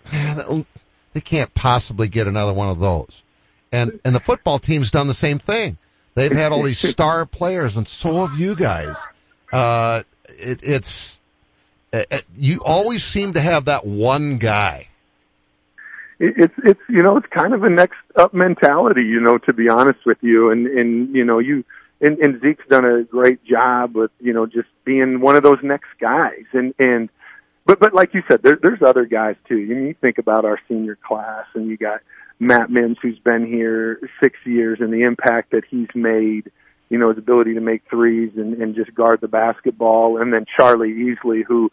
they 1.13 1.21
can't 1.21 1.53
possibly 1.55 2.09
get 2.09 2.27
another 2.27 2.53
one 2.53 2.71
of 2.71 2.79
those. 2.79 3.23
And, 3.73 4.01
and 4.05 4.15
the 4.15 4.21
football 4.21 4.59
team's 4.59 4.91
done 4.91 5.07
the 5.07 5.15
same 5.15 5.39
thing. 5.39 5.77
They've 6.15 6.33
had 6.33 6.53
all 6.53 6.63
these 6.63 6.79
star 6.79 7.25
players, 7.27 7.77
and 7.77 7.87
so 7.87 8.27
have 8.27 8.39
you 8.39 8.55
guys. 8.57 8.97
Uh, 9.53 10.03
it, 10.29 10.61
it's 10.63 11.19
uh, 11.93 12.03
uh, 12.11 12.19
you 12.37 12.63
always 12.65 13.03
seem 13.05 13.35
to 13.35 13.41
have 13.41 13.67
that 13.67 13.87
one 13.87 14.39
guy. 14.39 14.89
it- 16.19 16.35
it's 16.37 16.55
it's 16.65 16.81
you 16.89 17.03
know 17.03 17.17
it's 17.17 17.27
kind 17.29 17.55
of 17.55 17.63
a 17.65 17.71
next 17.71 17.99
up 18.17 18.35
mentality 18.35 19.03
you 19.03 19.21
know 19.21 19.39
to 19.39 19.53
be 19.53 19.69
honest 19.69 20.01
with 20.05 20.19
you 20.21 20.51
and 20.51 20.67
and 20.67 21.15
you 21.15 21.25
know 21.25 21.39
you 21.39 21.65
and, 22.01 22.19
and 22.19 22.41
Zeke's 22.41 22.67
done 22.69 22.85
a 22.85 23.03
great 23.05 23.45
job 23.45 23.95
with 23.95 24.11
you 24.21 24.33
know 24.33 24.47
just 24.47 24.69
being 24.85 25.21
one 25.21 25.37
of 25.37 25.43
those 25.43 25.59
next 25.63 25.89
guys 26.01 26.45
and 26.53 26.75
and 26.79 27.09
but 27.67 27.79
but 27.81 27.95
like 27.95 28.15
you 28.15 28.23
said 28.29 28.43
there, 28.43 28.59
there's 28.63 28.83
other 28.83 29.05
guys 29.05 29.37
too 29.49 29.57
you, 29.59 29.75
you 29.77 29.95
think 30.01 30.19
about 30.19 30.45
our 30.45 30.59
senior 30.69 30.97
class 30.97 31.47
and 31.55 31.69
you 31.69 31.77
got 31.77 32.01
Matt 32.41 32.71
Mims 32.71 32.97
who's 33.01 33.19
been 33.19 33.47
here 33.47 34.01
six 34.21 34.37
years 34.45 34.79
and 34.81 34.93
the 34.93 35.03
impact 35.03 35.53
that 35.53 35.63
he's 35.71 35.89
made 35.95 36.51
you 36.89 36.99
know 36.99 37.11
his 37.11 37.19
ability 37.19 37.55
to 37.55 37.61
make 37.61 37.83
threes 37.89 38.33
and 38.37 38.55
and 38.61 38.75
just 38.75 38.93
guard 38.95 39.21
the 39.21 39.29
basketball 39.29 40.21
and 40.21 40.33
then 40.33 40.47
Charlie 40.57 40.93
Easley 40.93 41.45
who 41.47 41.71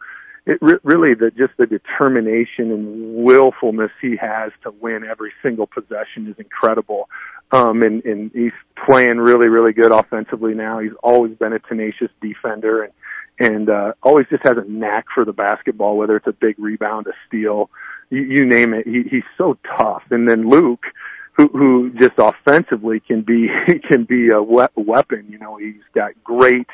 it 0.48 0.58
re- 0.62 0.78
really 0.82 1.14
the 1.14 1.30
just 1.30 1.52
the 1.58 1.66
determination 1.66 2.72
and 2.72 3.22
willfulness 3.22 3.90
he 4.00 4.16
has 4.16 4.50
to 4.62 4.70
win 4.80 5.04
every 5.04 5.30
single 5.42 5.66
possession 5.66 6.26
is 6.26 6.36
incredible. 6.38 7.08
Um, 7.52 7.82
and, 7.82 8.04
and 8.04 8.30
he's 8.32 8.52
playing 8.86 9.18
really, 9.18 9.48
really 9.48 9.72
good 9.72 9.92
offensively 9.92 10.54
now. 10.54 10.80
He's 10.80 10.92
always 11.02 11.36
been 11.36 11.52
a 11.52 11.58
tenacious 11.58 12.10
defender 12.20 12.82
and, 12.82 12.92
and, 13.38 13.70
uh, 13.70 13.92
always 14.02 14.26
just 14.28 14.42
has 14.46 14.58
a 14.58 14.68
knack 14.68 15.06
for 15.14 15.24
the 15.24 15.32
basketball, 15.32 15.96
whether 15.96 16.16
it's 16.16 16.26
a 16.26 16.32
big 16.32 16.56
rebound, 16.58 17.06
a 17.06 17.12
steal, 17.26 17.70
you, 18.10 18.22
you 18.22 18.46
name 18.46 18.74
it. 18.74 18.86
He, 18.86 19.02
he's 19.02 19.24
so 19.36 19.58
tough. 19.76 20.02
And 20.10 20.28
then 20.28 20.48
Luke, 20.48 20.84
who, 21.32 21.48
who 21.48 21.90
just 22.00 22.14
offensively 22.18 23.00
can 23.00 23.22
be, 23.22 23.48
can 23.88 24.04
be 24.04 24.30
a 24.30 24.42
we- 24.42 24.66
weapon. 24.76 25.26
You 25.28 25.38
know, 25.38 25.56
he's 25.56 25.82
got 25.94 26.12
great, 26.24 26.68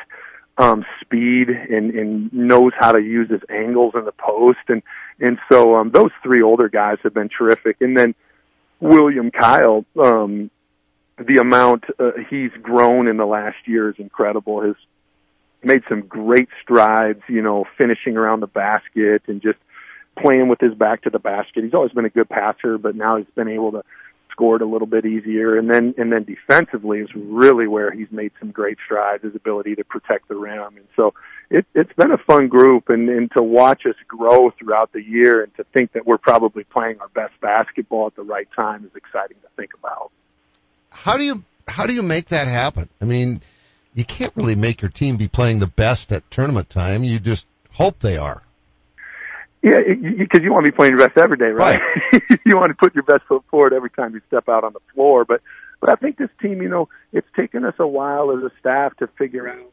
um, 0.56 0.84
speed 1.00 1.48
and, 1.48 1.90
and 1.90 2.32
knows 2.32 2.72
how 2.78 2.92
to 2.92 3.00
use 3.00 3.28
his 3.28 3.42
angles 3.50 3.94
in 3.96 4.04
the 4.04 4.12
post. 4.12 4.58
And, 4.68 4.82
and 5.20 5.38
so, 5.50 5.74
um, 5.74 5.90
those 5.90 6.12
three 6.22 6.42
older 6.42 6.68
guys 6.68 6.98
have 7.02 7.14
been 7.14 7.28
terrific. 7.28 7.76
And 7.80 7.96
then 7.96 8.14
William 8.80 9.30
Kyle, 9.30 9.84
um, 10.00 10.50
the 11.18 11.38
amount 11.40 11.84
uh, 11.98 12.12
he's 12.28 12.50
grown 12.62 13.08
in 13.08 13.16
the 13.16 13.26
last 13.26 13.56
year 13.66 13.88
is 13.88 13.96
incredible. 13.98 14.62
Has 14.62 14.74
made 15.62 15.82
some 15.88 16.02
great 16.02 16.48
strides, 16.62 17.22
you 17.28 17.42
know, 17.42 17.64
finishing 17.78 18.16
around 18.16 18.40
the 18.40 18.46
basket 18.46 19.22
and 19.26 19.40
just 19.40 19.58
playing 20.16 20.48
with 20.48 20.60
his 20.60 20.74
back 20.74 21.02
to 21.02 21.10
the 21.10 21.18
basket. 21.18 21.64
He's 21.64 21.74
always 21.74 21.92
been 21.92 22.04
a 22.04 22.10
good 22.10 22.28
passer, 22.28 22.78
but 22.78 22.94
now 22.94 23.16
he's 23.16 23.26
been 23.34 23.48
able 23.48 23.72
to 23.72 23.82
score 24.30 24.56
it 24.56 24.62
a 24.62 24.66
little 24.66 24.86
bit 24.86 25.06
easier. 25.06 25.56
And 25.56 25.70
then, 25.70 25.94
and 25.96 26.12
then 26.12 26.24
defensively 26.24 26.98
is 26.98 27.08
really 27.14 27.68
where 27.68 27.90
he's 27.90 28.10
made 28.10 28.32
some 28.40 28.50
great 28.50 28.78
strides, 28.84 29.22
his 29.22 29.34
ability 29.34 29.76
to 29.76 29.84
protect 29.84 30.28
the 30.28 30.34
rim. 30.34 30.76
And 30.76 30.86
so 30.96 31.14
it, 31.50 31.66
it's 31.74 31.92
been 31.92 32.10
a 32.10 32.18
fun 32.18 32.48
group 32.48 32.88
and, 32.88 33.08
and 33.08 33.30
to 33.32 33.42
watch 33.42 33.82
us 33.86 33.94
grow 34.08 34.50
throughout 34.50 34.92
the 34.92 35.02
year 35.02 35.42
and 35.42 35.54
to 35.56 35.64
think 35.72 35.92
that 35.92 36.06
we're 36.06 36.18
probably 36.18 36.64
playing 36.64 37.00
our 37.00 37.08
best 37.08 37.34
basketball 37.40 38.08
at 38.08 38.16
the 38.16 38.22
right 38.22 38.48
time 38.56 38.84
is 38.84 38.94
exciting 38.96 39.36
to 39.42 39.48
think 39.56 39.70
about. 39.78 40.10
How 40.90 41.16
do 41.16 41.24
you 41.24 41.44
how 41.66 41.86
do 41.86 41.94
you 41.94 42.02
make 42.02 42.26
that 42.26 42.46
happen? 42.46 42.88
I 43.00 43.04
mean, 43.04 43.40
you 43.94 44.04
can't 44.04 44.32
really 44.36 44.54
make 44.54 44.82
your 44.82 44.90
team 44.90 45.16
be 45.16 45.28
playing 45.28 45.60
the 45.60 45.66
best 45.66 46.12
at 46.12 46.28
tournament 46.30 46.68
time. 46.68 47.04
You 47.04 47.18
just 47.18 47.46
hope 47.72 48.00
they 48.00 48.16
are. 48.16 48.42
Yeah, 49.64 49.78
because 50.18 50.42
you 50.42 50.52
want 50.52 50.66
to 50.66 50.72
be 50.72 50.76
playing 50.76 50.98
your 50.98 51.08
best 51.08 51.16
every 51.16 51.38
day, 51.38 51.46
right? 51.46 51.80
you 52.44 52.54
want 52.54 52.68
to 52.68 52.74
put 52.74 52.94
your 52.94 53.02
best 53.02 53.22
foot 53.26 53.42
forward 53.50 53.72
every 53.72 53.88
time 53.88 54.12
you 54.12 54.20
step 54.26 54.46
out 54.46 54.62
on 54.62 54.74
the 54.74 54.80
floor. 54.92 55.24
But 55.24 55.40
but 55.80 55.88
I 55.88 55.94
think 55.94 56.18
this 56.18 56.28
team, 56.42 56.60
you 56.60 56.68
know, 56.68 56.90
it's 57.14 57.26
taken 57.34 57.64
us 57.64 57.72
a 57.78 57.86
while 57.86 58.30
as 58.36 58.44
a 58.44 58.50
staff 58.60 58.94
to 58.98 59.06
figure 59.18 59.48
out, 59.48 59.72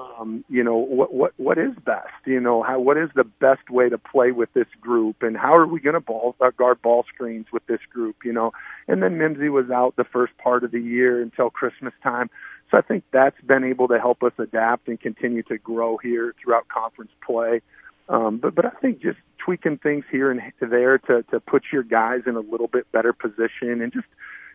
um, 0.00 0.44
you 0.48 0.64
know, 0.64 0.76
what 0.76 1.14
what 1.14 1.34
what 1.36 1.56
is 1.56 1.70
best. 1.86 2.08
You 2.26 2.40
know, 2.40 2.64
how 2.64 2.80
what 2.80 2.96
is 2.96 3.10
the 3.14 3.22
best 3.22 3.70
way 3.70 3.88
to 3.88 3.96
play 3.96 4.32
with 4.32 4.52
this 4.54 4.66
group, 4.80 5.22
and 5.22 5.36
how 5.36 5.56
are 5.56 5.68
we 5.68 5.78
going 5.78 5.94
to 5.94 6.00
ball 6.00 6.34
uh, 6.40 6.50
guard 6.50 6.82
ball 6.82 7.04
screens 7.14 7.46
with 7.52 7.64
this 7.68 7.80
group? 7.92 8.16
You 8.24 8.32
know, 8.32 8.52
and 8.88 9.00
then 9.00 9.18
Mimsy 9.18 9.50
was 9.50 9.70
out 9.70 9.94
the 9.94 10.02
first 10.02 10.36
part 10.38 10.64
of 10.64 10.72
the 10.72 10.80
year 10.80 11.22
until 11.22 11.48
Christmas 11.48 11.94
time. 12.02 12.28
So 12.72 12.76
I 12.76 12.80
think 12.80 13.04
that's 13.12 13.40
been 13.42 13.62
able 13.62 13.86
to 13.86 14.00
help 14.00 14.24
us 14.24 14.32
adapt 14.36 14.88
and 14.88 15.00
continue 15.00 15.44
to 15.44 15.58
grow 15.58 15.96
here 15.96 16.34
throughout 16.42 16.66
conference 16.66 17.12
play. 17.24 17.62
Um, 18.08 18.38
but 18.38 18.54
but 18.54 18.64
I 18.64 18.70
think 18.70 19.00
just 19.00 19.18
tweaking 19.38 19.78
things 19.78 20.04
here 20.10 20.30
and 20.30 20.40
there 20.60 20.98
to 20.98 21.22
to 21.24 21.40
put 21.40 21.64
your 21.72 21.82
guys 21.82 22.22
in 22.26 22.36
a 22.36 22.40
little 22.40 22.68
bit 22.68 22.90
better 22.92 23.12
position 23.12 23.82
and 23.82 23.92
just 23.92 24.06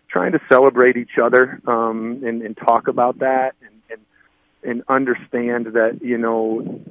trying 0.09 0.31
to 0.33 0.39
celebrate 0.49 0.97
each 0.97 1.17
other 1.21 1.61
um, 1.67 2.21
and, 2.25 2.41
and 2.41 2.55
talk 2.57 2.87
about 2.87 3.19
that 3.19 3.55
and, 3.61 3.81
and 3.89 4.01
and 4.63 4.83
understand 4.87 5.67
that 5.73 5.99
you 6.01 6.17
know 6.17 6.81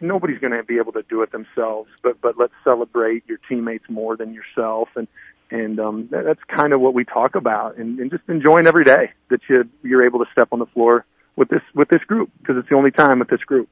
nobody's 0.00 0.38
going 0.38 0.52
to 0.52 0.62
be 0.62 0.78
able 0.78 0.92
to 0.92 1.02
do 1.08 1.22
it 1.22 1.32
themselves, 1.32 1.88
but 2.02 2.20
but 2.20 2.38
let's 2.38 2.52
celebrate 2.64 3.24
your 3.26 3.38
teammates 3.48 3.84
more 3.88 4.16
than 4.16 4.32
yourself, 4.32 4.88
and 4.96 5.08
and 5.50 5.78
um, 5.78 6.08
that, 6.10 6.24
that's 6.24 6.42
kind 6.48 6.72
of 6.72 6.80
what 6.80 6.94
we 6.94 7.04
talk 7.04 7.34
about, 7.34 7.76
and, 7.76 7.98
and 8.00 8.10
just 8.10 8.22
enjoying 8.28 8.66
every 8.66 8.84
day 8.84 9.12
that 9.30 9.40
you 9.48 9.68
you're 9.82 10.04
able 10.04 10.18
to 10.18 10.30
step 10.32 10.48
on 10.52 10.58
the 10.58 10.66
floor 10.66 11.04
with 11.36 11.48
this 11.48 11.62
with 11.74 11.88
this 11.88 12.02
group 12.04 12.30
because 12.38 12.56
it's 12.56 12.68
the 12.68 12.74
only 12.74 12.90
time 12.90 13.18
with 13.18 13.28
this 13.28 13.42
group. 13.42 13.68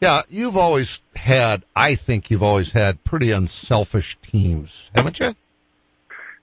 Yeah, 0.00 0.22
you've 0.28 0.56
always 0.56 1.00
had, 1.14 1.64
I 1.74 1.94
think 1.94 2.30
you've 2.30 2.42
always 2.42 2.70
had 2.70 3.02
pretty 3.02 3.30
unselfish 3.30 4.18
teams, 4.20 4.90
haven't 4.94 5.18
you? 5.18 5.34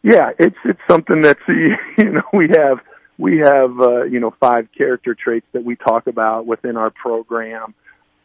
Yeah, 0.02 0.32
it's 0.38 0.58
it's 0.66 0.82
something 0.90 1.22
that's 1.22 1.40
you 1.48 2.12
know 2.12 2.24
we 2.34 2.50
have 2.50 2.80
we 3.18 3.38
have 3.40 3.80
uh, 3.80 4.04
you 4.04 4.20
know 4.20 4.34
five 4.40 4.68
character 4.78 5.16
traits 5.16 5.46
that 5.54 5.64
we 5.64 5.76
talk 5.76 6.08
about 6.08 6.46
within 6.46 6.76
our 6.76 6.90
program 6.90 7.74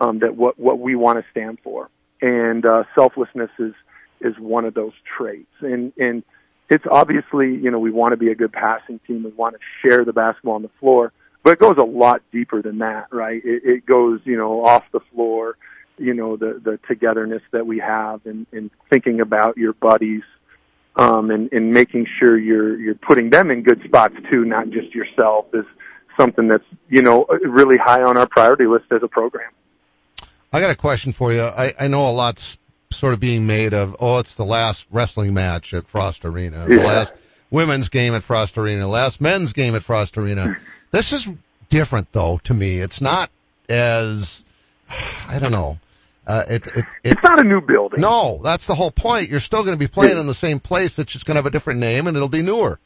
um, 0.00 0.18
that 0.20 0.34
what 0.34 0.58
what 0.58 0.80
we 0.80 0.96
want 0.96 1.24
to 1.24 1.30
stand 1.30 1.58
for, 1.62 1.88
and 2.20 2.66
uh, 2.66 2.84
selflessness 2.94 3.50
is 3.58 3.74
is 4.20 4.36
one 4.38 4.64
of 4.64 4.74
those 4.74 4.92
traits, 5.16 5.46
and 5.60 5.92
and 5.98 6.24
it's 6.68 6.84
obviously 6.90 7.54
you 7.54 7.70
know 7.70 7.78
we 7.78 7.92
want 7.92 8.12
to 8.12 8.16
be 8.16 8.30
a 8.30 8.34
good 8.34 8.52
passing 8.52 8.98
team, 9.06 9.22
we 9.22 9.30
want 9.30 9.54
to 9.54 9.60
share 9.82 10.04
the 10.04 10.12
basketball 10.12 10.54
on 10.54 10.62
the 10.62 10.70
floor, 10.80 11.12
but 11.42 11.52
it 11.54 11.58
goes 11.58 11.76
a 11.78 11.84
lot 11.84 12.22
deeper 12.32 12.62
than 12.62 12.78
that, 12.78 13.06
right? 13.10 13.40
It, 13.44 13.62
it 13.64 13.86
goes 13.86 14.20
you 14.24 14.36
know 14.36 14.64
off 14.64 14.84
the 14.92 15.00
floor, 15.12 15.56
you 15.96 16.14
know 16.14 16.36
the 16.36 16.60
the 16.62 16.78
togetherness 16.88 17.42
that 17.52 17.66
we 17.66 17.78
have, 17.78 18.24
and 18.26 18.46
and 18.52 18.70
thinking 18.90 19.20
about 19.20 19.56
your 19.56 19.72
buddies 19.72 20.22
um, 20.96 21.30
and, 21.30 21.52
and 21.52 21.72
making 21.72 22.06
sure 22.18 22.36
you're 22.38 22.78
you're 22.78 22.94
putting 22.94 23.30
them 23.30 23.50
in 23.50 23.62
good 23.62 23.82
spots 23.84 24.14
too, 24.30 24.44
not 24.44 24.70
just 24.70 24.94
yourself, 24.94 25.46
is 25.54 25.64
something 26.18 26.48
that's 26.48 26.64
you 26.88 27.02
know 27.02 27.26
really 27.42 27.76
high 27.78 28.02
on 28.02 28.16
our 28.16 28.26
priority 28.26 28.66
list 28.66 28.86
as 28.90 29.02
a 29.02 29.08
program. 29.08 29.50
I 30.52 30.60
got 30.60 30.70
a 30.70 30.76
question 30.76 31.12
for 31.12 31.32
you. 31.32 31.42
I, 31.42 31.74
I 31.78 31.88
know 31.88 32.08
a 32.08 32.10
lot's 32.10 32.58
sort 32.90 33.12
of 33.12 33.20
being 33.20 33.46
made 33.46 33.74
of, 33.74 33.96
oh, 34.00 34.18
it's 34.18 34.36
the 34.36 34.46
last 34.46 34.86
wrestling 34.90 35.34
match 35.34 35.74
at 35.74 35.86
Frost 35.86 36.24
Arena, 36.24 36.64
the 36.66 36.76
Yeah. 36.76 36.84
last 36.86 37.14
women's 37.50 37.90
game 37.90 38.14
at 38.14 38.22
Frost 38.22 38.56
Arena, 38.56 38.88
last 38.88 39.20
men's 39.20 39.52
game 39.52 39.74
at 39.74 39.82
Frost 39.82 40.16
Arena. 40.16 40.56
This 40.90 41.12
is 41.12 41.28
different 41.68 42.12
though 42.12 42.40
to 42.44 42.54
me. 42.54 42.78
It's 42.78 43.00
not 43.00 43.30
as, 43.68 44.44
I 45.28 45.38
don't 45.38 45.52
know, 45.52 45.78
uh, 46.26 46.44
it, 46.48 46.66
it, 46.66 46.76
it, 46.76 46.84
It's 47.04 47.22
not 47.22 47.40
a 47.40 47.44
new 47.44 47.60
building. 47.60 48.00
no, 48.00 48.40
that's 48.42 48.66
the 48.66 48.74
whole 48.74 48.90
point. 48.90 49.30
You're 49.30 49.40
still 49.40 49.62
going 49.62 49.74
to 49.74 49.78
be 49.78 49.88
playing 49.88 50.18
in 50.18 50.26
the 50.26 50.34
same 50.34 50.60
place. 50.60 50.98
It's 50.98 51.12
just 51.12 51.24
going 51.24 51.36
to 51.36 51.38
have 51.38 51.46
a 51.46 51.50
different 51.50 51.80
name 51.80 52.06
and 52.06 52.16
it'll 52.16 52.28
be 52.28 52.42
newer. 52.42 52.78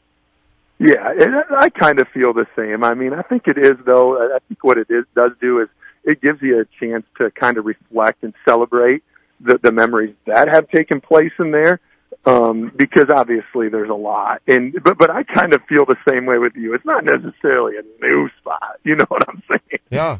Yeah, 0.79 1.11
and 1.11 1.35
I 1.57 1.69
kind 1.69 1.99
of 1.99 2.07
feel 2.09 2.33
the 2.33 2.47
same. 2.55 2.83
I 2.83 2.93
mean, 2.93 3.13
I 3.13 3.21
think 3.21 3.47
it 3.47 3.57
is 3.57 3.75
though. 3.85 4.17
I 4.17 4.39
think 4.47 4.63
what 4.63 4.77
it 4.77 4.87
is 4.89 5.05
does 5.15 5.31
do 5.39 5.61
is 5.61 5.69
it 6.03 6.21
gives 6.21 6.41
you 6.41 6.59
a 6.59 6.65
chance 6.79 7.05
to 7.17 7.31
kind 7.31 7.57
of 7.57 7.65
reflect 7.65 8.23
and 8.23 8.33
celebrate 8.47 9.03
the, 9.39 9.59
the 9.61 9.71
memories 9.71 10.15
that 10.25 10.47
have 10.47 10.69
taken 10.69 10.99
place 10.99 11.31
in 11.39 11.51
there. 11.51 11.79
Um, 12.25 12.71
because 12.75 13.09
obviously 13.13 13.69
there's 13.69 13.89
a 13.89 13.93
lot, 13.95 14.41
and 14.47 14.73
but 14.83 14.97
but 14.97 15.09
I 15.09 15.23
kind 15.23 15.53
of 15.53 15.61
feel 15.63 15.85
the 15.85 15.97
same 16.07 16.25
way 16.25 16.37
with 16.37 16.55
you. 16.55 16.73
It's 16.73 16.85
not 16.85 17.03
necessarily 17.03 17.73
a 17.77 18.05
new 18.05 18.29
spot, 18.39 18.79
you 18.83 18.95
know 18.95 19.05
what 19.07 19.27
I'm 19.27 19.41
saying? 19.49 19.79
Yeah. 19.89 20.19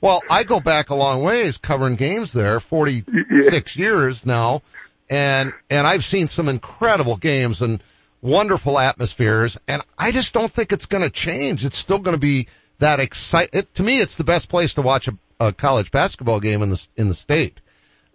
Well, 0.00 0.22
I 0.30 0.44
go 0.44 0.60
back 0.60 0.90
a 0.90 0.94
long 0.94 1.22
ways 1.22 1.58
covering 1.58 1.96
games 1.96 2.32
there, 2.32 2.58
46 2.58 3.76
years 3.76 4.24
now, 4.24 4.62
and, 5.10 5.52
and 5.68 5.86
I've 5.86 6.04
seen 6.04 6.26
some 6.26 6.48
incredible 6.48 7.16
games 7.16 7.60
and 7.60 7.82
wonderful 8.22 8.78
atmospheres, 8.78 9.58
and 9.68 9.82
I 9.98 10.12
just 10.12 10.32
don't 10.32 10.50
think 10.50 10.72
it's 10.72 10.86
gonna 10.86 11.10
change. 11.10 11.64
It's 11.64 11.76
still 11.76 11.98
gonna 11.98 12.16
be 12.18 12.48
that 12.78 12.98
excite, 12.98 13.50
it, 13.52 13.74
to 13.74 13.82
me, 13.82 13.98
it's 13.98 14.16
the 14.16 14.24
best 14.24 14.48
place 14.48 14.74
to 14.74 14.82
watch 14.82 15.08
a, 15.08 15.12
a 15.38 15.52
college 15.52 15.90
basketball 15.90 16.40
game 16.40 16.62
in 16.62 16.70
the, 16.70 16.86
in 16.96 17.08
the 17.08 17.14
state. 17.14 17.60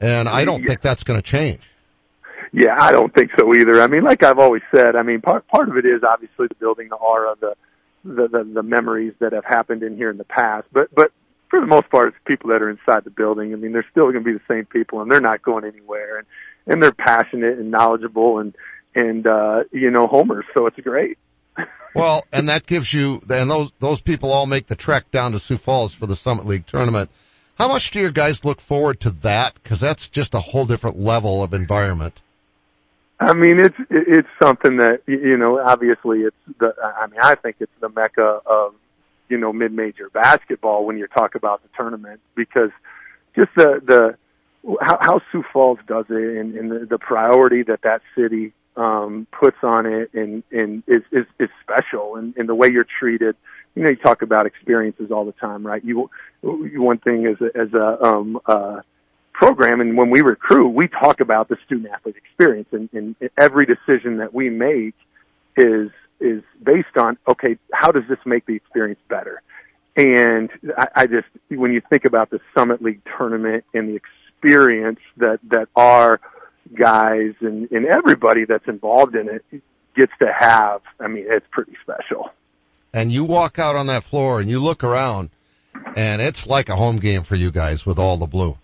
And 0.01 0.27
I 0.27 0.43
don't 0.43 0.61
Yeah. 0.63 0.69
think 0.69 0.81
that's 0.81 1.03
gonna 1.03 1.21
change. 1.21 1.59
Yeah, 2.51 2.75
I 2.79 2.91
don't 2.91 3.13
think 3.13 3.31
so 3.37 3.53
either. 3.53 3.81
I 3.81 3.87
mean, 3.87 4.03
like 4.03 4.23
I've 4.23 4.39
always 4.39 4.61
said, 4.73 4.95
I 4.95 5.03
mean, 5.03 5.21
part 5.21 5.47
part 5.47 5.69
of 5.69 5.77
it 5.77 5.85
is 5.85 6.03
obviously 6.03 6.47
the 6.47 6.55
building 6.55 6.89
the 6.89 6.95
aura, 6.95 7.35
the 7.39 7.55
the 8.03 8.27
the, 8.27 8.51
the 8.55 8.63
memories 8.63 9.13
that 9.19 9.33
have 9.33 9.45
happened 9.45 9.83
in 9.83 9.97
here 9.97 10.09
in 10.09 10.17
the 10.17 10.25
past. 10.25 10.67
But 10.71 10.93
but 10.93 11.11
for 11.49 11.59
the 11.59 11.67
most 11.67 11.89
part, 11.89 12.09
it's 12.09 12.17
people 12.25 12.49
that 12.49 12.61
are 12.61 12.69
inside 12.69 13.03
the 13.03 13.11
building. 13.11 13.53
I 13.53 13.55
mean, 13.55 13.71
they're 13.71 13.85
still 13.91 14.11
going 14.11 14.23
to 14.23 14.31
be 14.31 14.33
the 14.33 14.41
same 14.47 14.65
people, 14.65 15.01
and 15.01 15.11
they're 15.11 15.21
not 15.21 15.41
going 15.41 15.65
anywhere, 15.65 16.17
and 16.19 16.27
and 16.67 16.81
they're 16.81 16.91
passionate 16.91 17.57
and 17.59 17.71
knowledgeable, 17.71 18.39
and 18.39 18.55
and 18.93 19.27
uh, 19.27 19.63
you 19.71 19.91
know, 19.91 20.07
homers. 20.07 20.45
So 20.53 20.67
it's 20.67 20.79
great. 20.79 21.17
Well, 21.95 22.25
and 22.33 22.49
that 22.49 22.67
gives 22.67 22.93
you, 22.93 23.21
and 23.29 23.49
those, 23.49 23.71
those 23.79 24.01
people 24.01 24.33
all 24.33 24.45
make 24.45 24.67
the 24.67 24.75
trek 24.75 25.11
down 25.11 25.31
to 25.31 25.39
Sioux 25.39 25.55
Falls 25.55 25.93
for 25.93 26.05
the 26.05 26.15
Summit 26.17 26.45
League 26.45 26.65
tournament. 26.65 27.09
How 27.57 27.69
much 27.69 27.91
do 27.91 28.01
your 28.01 28.11
guys 28.11 28.43
look 28.43 28.59
forward 28.59 28.99
to 29.01 29.11
that? 29.21 29.63
Cause 29.63 29.79
that's 29.79 30.09
just 30.09 30.33
a 30.35 30.39
whole 30.39 30.65
different 30.65 30.99
level 30.99 31.41
of 31.41 31.53
environment. 31.53 32.21
I 33.19 33.33
mean, 33.33 33.59
it's 33.59 33.77
it's 33.89 34.27
something 34.41 34.77
that 34.77 35.01
you 35.07 35.37
know. 35.37 35.59
Obviously, 35.59 36.21
it's 36.21 36.35
the. 36.59 36.73
I 36.83 37.07
mean, 37.07 37.19
I 37.21 37.35
think 37.35 37.57
it's 37.59 37.71
the 37.79 37.89
mecca 37.89 38.41
of 38.45 38.73
you 39.29 39.37
know 39.37 39.53
mid-major 39.53 40.09
basketball 40.09 40.85
when 40.85 40.97
you 40.97 41.07
talk 41.07 41.35
about 41.35 41.63
the 41.63 41.69
tournament 41.77 42.19
because 42.35 42.71
just 43.35 43.51
the 43.55 43.81
the 43.85 44.17
how, 44.81 44.97
how 44.99 45.21
Sioux 45.31 45.43
Falls 45.53 45.79
does 45.87 46.05
it 46.09 46.37
and, 46.37 46.55
and 46.55 46.71
the, 46.71 46.85
the 46.85 46.97
priority 46.97 47.63
that 47.63 47.81
that 47.83 48.01
city 48.17 48.53
um, 48.75 49.27
puts 49.31 49.57
on 49.63 49.85
it 49.85 50.13
and 50.13 50.43
and 50.51 50.83
is 50.87 51.03
is, 51.11 51.25
is 51.39 51.49
special 51.61 52.17
and, 52.17 52.35
and 52.37 52.49
the 52.49 52.55
way 52.55 52.69
you're 52.69 52.87
treated. 52.99 53.35
You 53.75 53.83
know, 53.83 53.89
you 53.89 53.97
talk 53.97 54.21
about 54.21 54.45
experiences 54.45 55.11
all 55.11 55.25
the 55.25 55.33
time, 55.33 55.65
right? 55.65 55.83
You, 55.83 56.09
you 56.41 56.81
one 56.81 56.97
thing 56.97 57.25
as 57.25 57.35
a, 57.41 57.57
as 57.57 57.73
a 57.73 58.03
um, 58.03 58.39
uh, 58.45 58.79
program 59.37 59.81
and 59.81 59.97
when 59.97 60.09
we 60.09 60.21
recruit, 60.21 60.69
we 60.69 60.87
talk 60.87 61.19
about 61.19 61.49
the 61.49 61.57
student 61.65 61.91
athlete 61.93 62.15
experience 62.15 62.67
and, 62.71 62.89
and 62.93 63.15
every 63.37 63.65
decision 63.65 64.17
that 64.17 64.33
we 64.33 64.49
make 64.49 64.95
is 65.57 65.89
is 66.19 66.41
based 66.63 66.95
on 66.97 67.17
okay, 67.27 67.57
how 67.73 67.91
does 67.91 68.03
this 68.07 68.19
make 68.25 68.45
the 68.45 68.55
experience 68.55 68.99
better? 69.09 69.41
And 69.95 70.49
I, 70.77 70.87
I 70.95 71.07
just 71.07 71.27
when 71.49 71.73
you 71.73 71.81
think 71.89 72.05
about 72.05 72.29
the 72.29 72.39
Summit 72.53 72.81
League 72.81 73.01
tournament 73.17 73.65
and 73.73 73.89
the 73.89 73.95
experience 73.95 74.99
that 75.17 75.39
that 75.49 75.67
our 75.75 76.19
guys 76.73 77.33
and, 77.41 77.69
and 77.71 77.85
everybody 77.85 78.45
that's 78.45 78.67
involved 78.67 79.15
in 79.15 79.29
it 79.29 79.61
gets 79.95 80.11
to 80.19 80.31
have, 80.31 80.81
I 80.99 81.07
mean, 81.07 81.25
it's 81.27 81.45
pretty 81.51 81.75
special. 81.81 82.31
And 82.93 83.11
you 83.11 83.25
walk 83.25 83.59
out 83.59 83.75
on 83.75 83.87
that 83.87 84.03
floor 84.03 84.39
and 84.39 84.49
you 84.49 84.59
look 84.59 84.83
around 84.83 85.29
and 85.95 86.21
it's 86.21 86.47
like 86.47 86.69
a 86.69 86.75
home 86.75 86.97
game 86.97 87.23
for 87.23 87.35
you 87.35 87.51
guys 87.51 87.85
with 87.85 87.99
all 87.99 88.17
the 88.17 88.25
blue. 88.25 88.57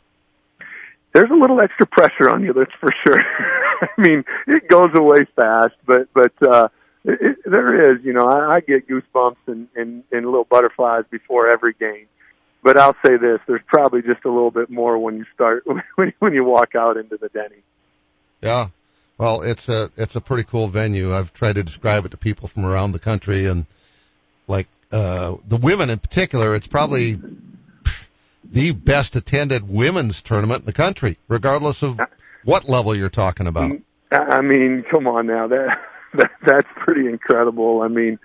There's 1.13 1.29
a 1.29 1.35
little 1.35 1.61
extra 1.61 1.85
pressure 1.85 2.29
on 2.29 2.43
you, 2.43 2.53
that's 2.53 2.71
for 2.79 2.89
sure. 3.05 3.17
I 3.81 4.01
mean, 4.01 4.23
it 4.47 4.67
goes 4.67 4.91
away 4.93 5.25
fast, 5.35 5.75
but 5.85 6.07
but 6.13 6.33
uh, 6.41 6.69
it, 7.03 7.37
there 7.45 7.91
is, 7.91 8.03
you 8.03 8.13
know, 8.13 8.21
I, 8.21 8.55
I 8.55 8.59
get 8.61 8.87
goosebumps 8.87 9.37
and, 9.47 9.67
and 9.75 10.03
and 10.11 10.25
little 10.25 10.45
butterflies 10.45 11.03
before 11.09 11.49
every 11.49 11.73
game. 11.73 12.07
But 12.63 12.77
I'll 12.77 12.95
say 13.05 13.17
this: 13.17 13.39
there's 13.47 13.61
probably 13.67 14.01
just 14.01 14.23
a 14.25 14.29
little 14.29 14.51
bit 14.51 14.69
more 14.69 14.97
when 14.97 15.17
you 15.17 15.25
start 15.33 15.65
when 15.95 16.13
when 16.19 16.33
you 16.33 16.43
walk 16.43 16.75
out 16.75 16.97
into 16.97 17.17
the 17.17 17.29
Denny. 17.29 17.63
Yeah. 18.41 18.67
Well, 19.17 19.43
it's 19.43 19.69
a, 19.69 19.91
it's 19.97 20.15
a 20.15 20.21
pretty 20.21 20.45
cool 20.45 20.67
venue. 20.67 21.13
I've 21.13 21.31
tried 21.31 21.53
to 21.53 21.63
describe 21.63 22.05
it 22.05 22.09
to 22.09 22.17
people 22.17 22.47
from 22.47 22.65
around 22.65 22.93
the 22.93 22.99
country 22.99 23.45
and 23.45 23.67
like, 24.47 24.67
uh, 24.91 25.35
the 25.47 25.57
women 25.57 25.91
in 25.91 25.99
particular, 25.99 26.55
it's 26.55 26.65
probably 26.65 27.19
the 28.43 28.71
best 28.71 29.15
attended 29.15 29.67
women's 29.67 30.21
tournament 30.21 30.61
in 30.61 30.65
the 30.65 30.73
country, 30.73 31.17
regardless 31.27 31.83
of 31.83 31.99
what 32.43 32.67
level 32.67 32.95
you're 32.95 33.09
talking 33.09 33.47
about. 33.47 33.71
I 34.11 34.41
mean, 34.41 34.83
come 34.89 35.07
on 35.07 35.27
now, 35.27 35.47
that, 35.47 35.79
that 36.15 36.31
that's 36.45 36.67
pretty 36.75 37.07
incredible. 37.07 37.81
I 37.81 37.87
mean, 37.87 38.19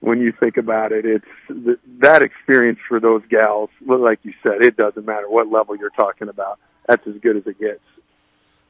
when 0.00 0.20
you 0.20 0.32
think 0.32 0.56
about 0.56 0.92
it, 0.92 1.04
it's 1.04 1.24
th- 1.48 1.78
that 1.98 2.22
experience 2.22 2.78
for 2.88 3.00
those 3.00 3.22
gals. 3.28 3.70
Like 3.84 4.20
you 4.22 4.32
said, 4.42 4.62
it 4.62 4.76
doesn't 4.76 5.04
matter 5.04 5.28
what 5.28 5.50
level 5.50 5.76
you're 5.76 5.90
talking 5.90 6.28
about. 6.28 6.58
That's 6.86 7.06
as 7.06 7.14
good 7.20 7.36
as 7.36 7.46
it 7.46 7.58
gets. 7.58 7.80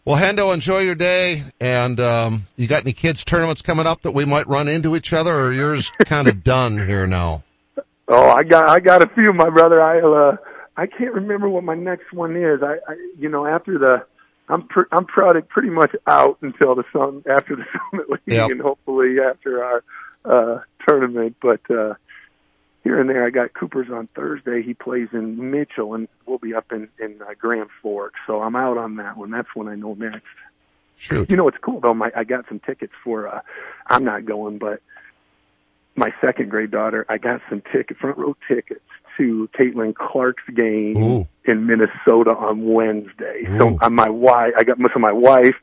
Well, 0.04 0.16
Hendo, 0.16 0.54
enjoy 0.54 0.80
your 0.80 0.94
day. 0.94 1.42
And, 1.61 1.98
um, 2.00 2.46
you 2.56 2.68
got 2.68 2.82
any 2.82 2.92
kids 2.92 3.24
tournaments 3.24 3.62
coming 3.62 3.87
up 3.87 4.02
that 4.02 4.12
we 4.12 4.24
might 4.24 4.46
run 4.46 4.68
into 4.68 4.94
each 4.96 5.12
other 5.12 5.35
or 5.35 5.52
yours 5.52 5.92
kind 6.04 6.28
of 6.28 6.42
done 6.44 6.78
here 6.78 7.06
now? 7.06 7.42
Oh, 8.09 8.30
I 8.30 8.44
got 8.44 8.68
I 8.68 8.78
got 8.78 9.02
a 9.02 9.09
few, 9.09 9.32
my 9.32 9.50
brother. 9.50 9.82
I'll 9.82 10.14
uh 10.14 10.37
I 10.76 10.86
can't 10.86 11.14
remember 11.14 11.48
what 11.48 11.64
my 11.64 11.74
next 11.74 12.12
one 12.12 12.36
is. 12.36 12.62
I, 12.62 12.74
I 12.88 12.94
you 13.18 13.28
know 13.28 13.46
after 13.46 13.78
the 13.78 14.04
I'm 14.48 14.68
pr- 14.68 14.88
I'm 14.92 15.06
pretty 15.06 15.40
pretty 15.42 15.70
much 15.70 15.94
out 16.06 16.38
until 16.42 16.74
the 16.74 16.84
sun 16.92 17.24
after 17.28 17.56
the 17.56 17.64
summit 17.90 18.10
league 18.10 18.20
Yep. 18.26 18.50
and 18.50 18.60
hopefully 18.60 19.16
after 19.20 19.64
our 19.64 19.84
uh 20.24 20.60
tournament. 20.86 21.36
But 21.40 21.60
uh 21.70 21.94
here 22.84 23.00
and 23.00 23.10
there, 23.10 23.26
I 23.26 23.30
got 23.30 23.52
Cooper's 23.52 23.90
on 23.90 24.08
Thursday. 24.14 24.62
He 24.62 24.72
plays 24.72 25.08
in 25.12 25.50
Mitchell, 25.50 25.94
and 25.94 26.06
we'll 26.24 26.38
be 26.38 26.54
up 26.54 26.70
in 26.70 26.88
in 27.00 27.20
uh, 27.20 27.34
Grand 27.38 27.68
Forks. 27.82 28.20
So 28.26 28.40
I'm 28.42 28.54
out 28.54 28.78
on 28.78 28.96
that 28.96 29.16
one. 29.16 29.30
That's 29.32 29.48
when 29.54 29.66
I 29.68 29.74
know 29.74 29.94
next. 29.94 30.22
Shoot. 30.98 31.28
You 31.30 31.36
know 31.36 31.44
what's 31.44 31.58
cool 31.58 31.80
though? 31.80 31.94
My 31.94 32.10
I 32.14 32.24
got 32.24 32.46
some 32.48 32.60
tickets 32.60 32.92
for. 33.02 33.26
uh 33.28 33.40
I'm 33.88 34.04
not 34.04 34.24
going, 34.24 34.58
but 34.58 34.80
my 35.96 36.12
second 36.20 36.50
grade 36.50 36.70
daughter, 36.70 37.04
I 37.09 37.18
got 37.18 37.40
some 37.48 37.62
ticket 37.72 37.96
front 37.98 38.18
row 38.18 38.37
tickets 38.48 38.80
to 39.16 39.48
Caitlin 39.59 39.94
Clark's 39.94 40.42
game 40.54 40.96
Ooh. 41.02 41.28
in 41.44 41.66
Minnesota 41.66 42.30
on 42.30 42.64
Wednesday. 42.72 43.44
Ooh. 43.48 43.59
So 43.59 43.78
uh, 43.80 43.90
my 43.90 44.09
wife, 44.11 44.52
I 44.59 44.64
got 44.64 44.76
so 44.78 44.98
my 44.98 45.12
wife, 45.12 45.54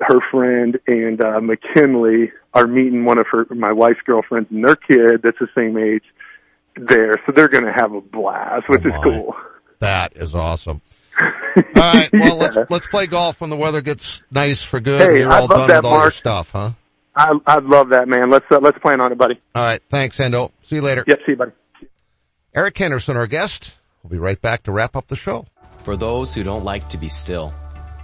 her 0.00 0.20
friend, 0.30 0.78
and 0.86 1.20
uh, 1.22 1.40
McKinley 1.40 2.32
are 2.54 2.66
meeting 2.66 3.04
one 3.04 3.18
of 3.18 3.26
her 3.32 3.46
my 3.54 3.72
wife's 3.72 4.00
girlfriends 4.04 4.50
and 4.50 4.64
their 4.64 4.76
kid 4.76 5.22
that's 5.22 5.38
the 5.38 5.48
same 5.54 5.78
age 5.78 6.04
there. 6.76 7.14
So 7.26 7.32
they're 7.32 7.48
going 7.48 7.64
to 7.64 7.72
have 7.72 7.92
a 7.94 8.00
blast, 8.00 8.68
which 8.68 8.82
Oh, 8.84 8.88
is 8.88 8.94
cool. 9.02 9.36
That 9.78 10.16
is 10.16 10.34
awesome. 10.34 10.80
All 11.20 11.62
right, 11.76 12.10
well 12.12 12.22
Yeah. 12.26 12.32
let's 12.34 12.58
let's 12.70 12.86
play 12.86 13.06
golf 13.06 13.40
when 13.40 13.50
the 13.50 13.56
weather 13.56 13.80
gets 13.82 14.24
nice 14.30 14.62
for 14.62 14.80
good. 14.80 15.00
Hey, 15.00 15.06
and 15.08 15.16
you're 15.18 15.32
I 15.32 15.40
all 15.40 15.46
love 15.46 15.50
done 15.50 15.68
that, 15.68 15.76
with 15.78 15.84
all 15.92 16.00
your 16.00 16.10
stuff, 16.10 16.50
huh? 16.50 16.70
I 17.14 17.32
I 17.46 17.58
love 17.58 17.90
that 17.90 18.08
man. 18.08 18.30
Let's 18.30 18.46
uh, 18.50 18.58
let's 18.60 18.78
plan 18.78 19.00
on 19.00 19.12
it, 19.12 19.18
buddy. 19.18 19.40
All 19.54 19.62
right, 19.62 19.82
thanks, 19.90 20.18
Endo. 20.20 20.52
See 20.62 20.76
you 20.76 20.82
later. 20.82 21.04
Yep, 21.06 21.18
see 21.26 21.32
you, 21.32 21.36
buddy. 21.36 21.52
Eric 22.54 22.76
Henderson, 22.76 23.16
our 23.16 23.26
guest. 23.26 23.78
We'll 24.02 24.10
be 24.10 24.18
right 24.18 24.40
back 24.40 24.64
to 24.64 24.72
wrap 24.72 24.96
up 24.96 25.06
the 25.06 25.16
show. 25.16 25.46
For 25.84 25.96
those 25.96 26.34
who 26.34 26.42
don't 26.42 26.64
like 26.64 26.88
to 26.90 26.98
be 26.98 27.08
still. 27.08 27.52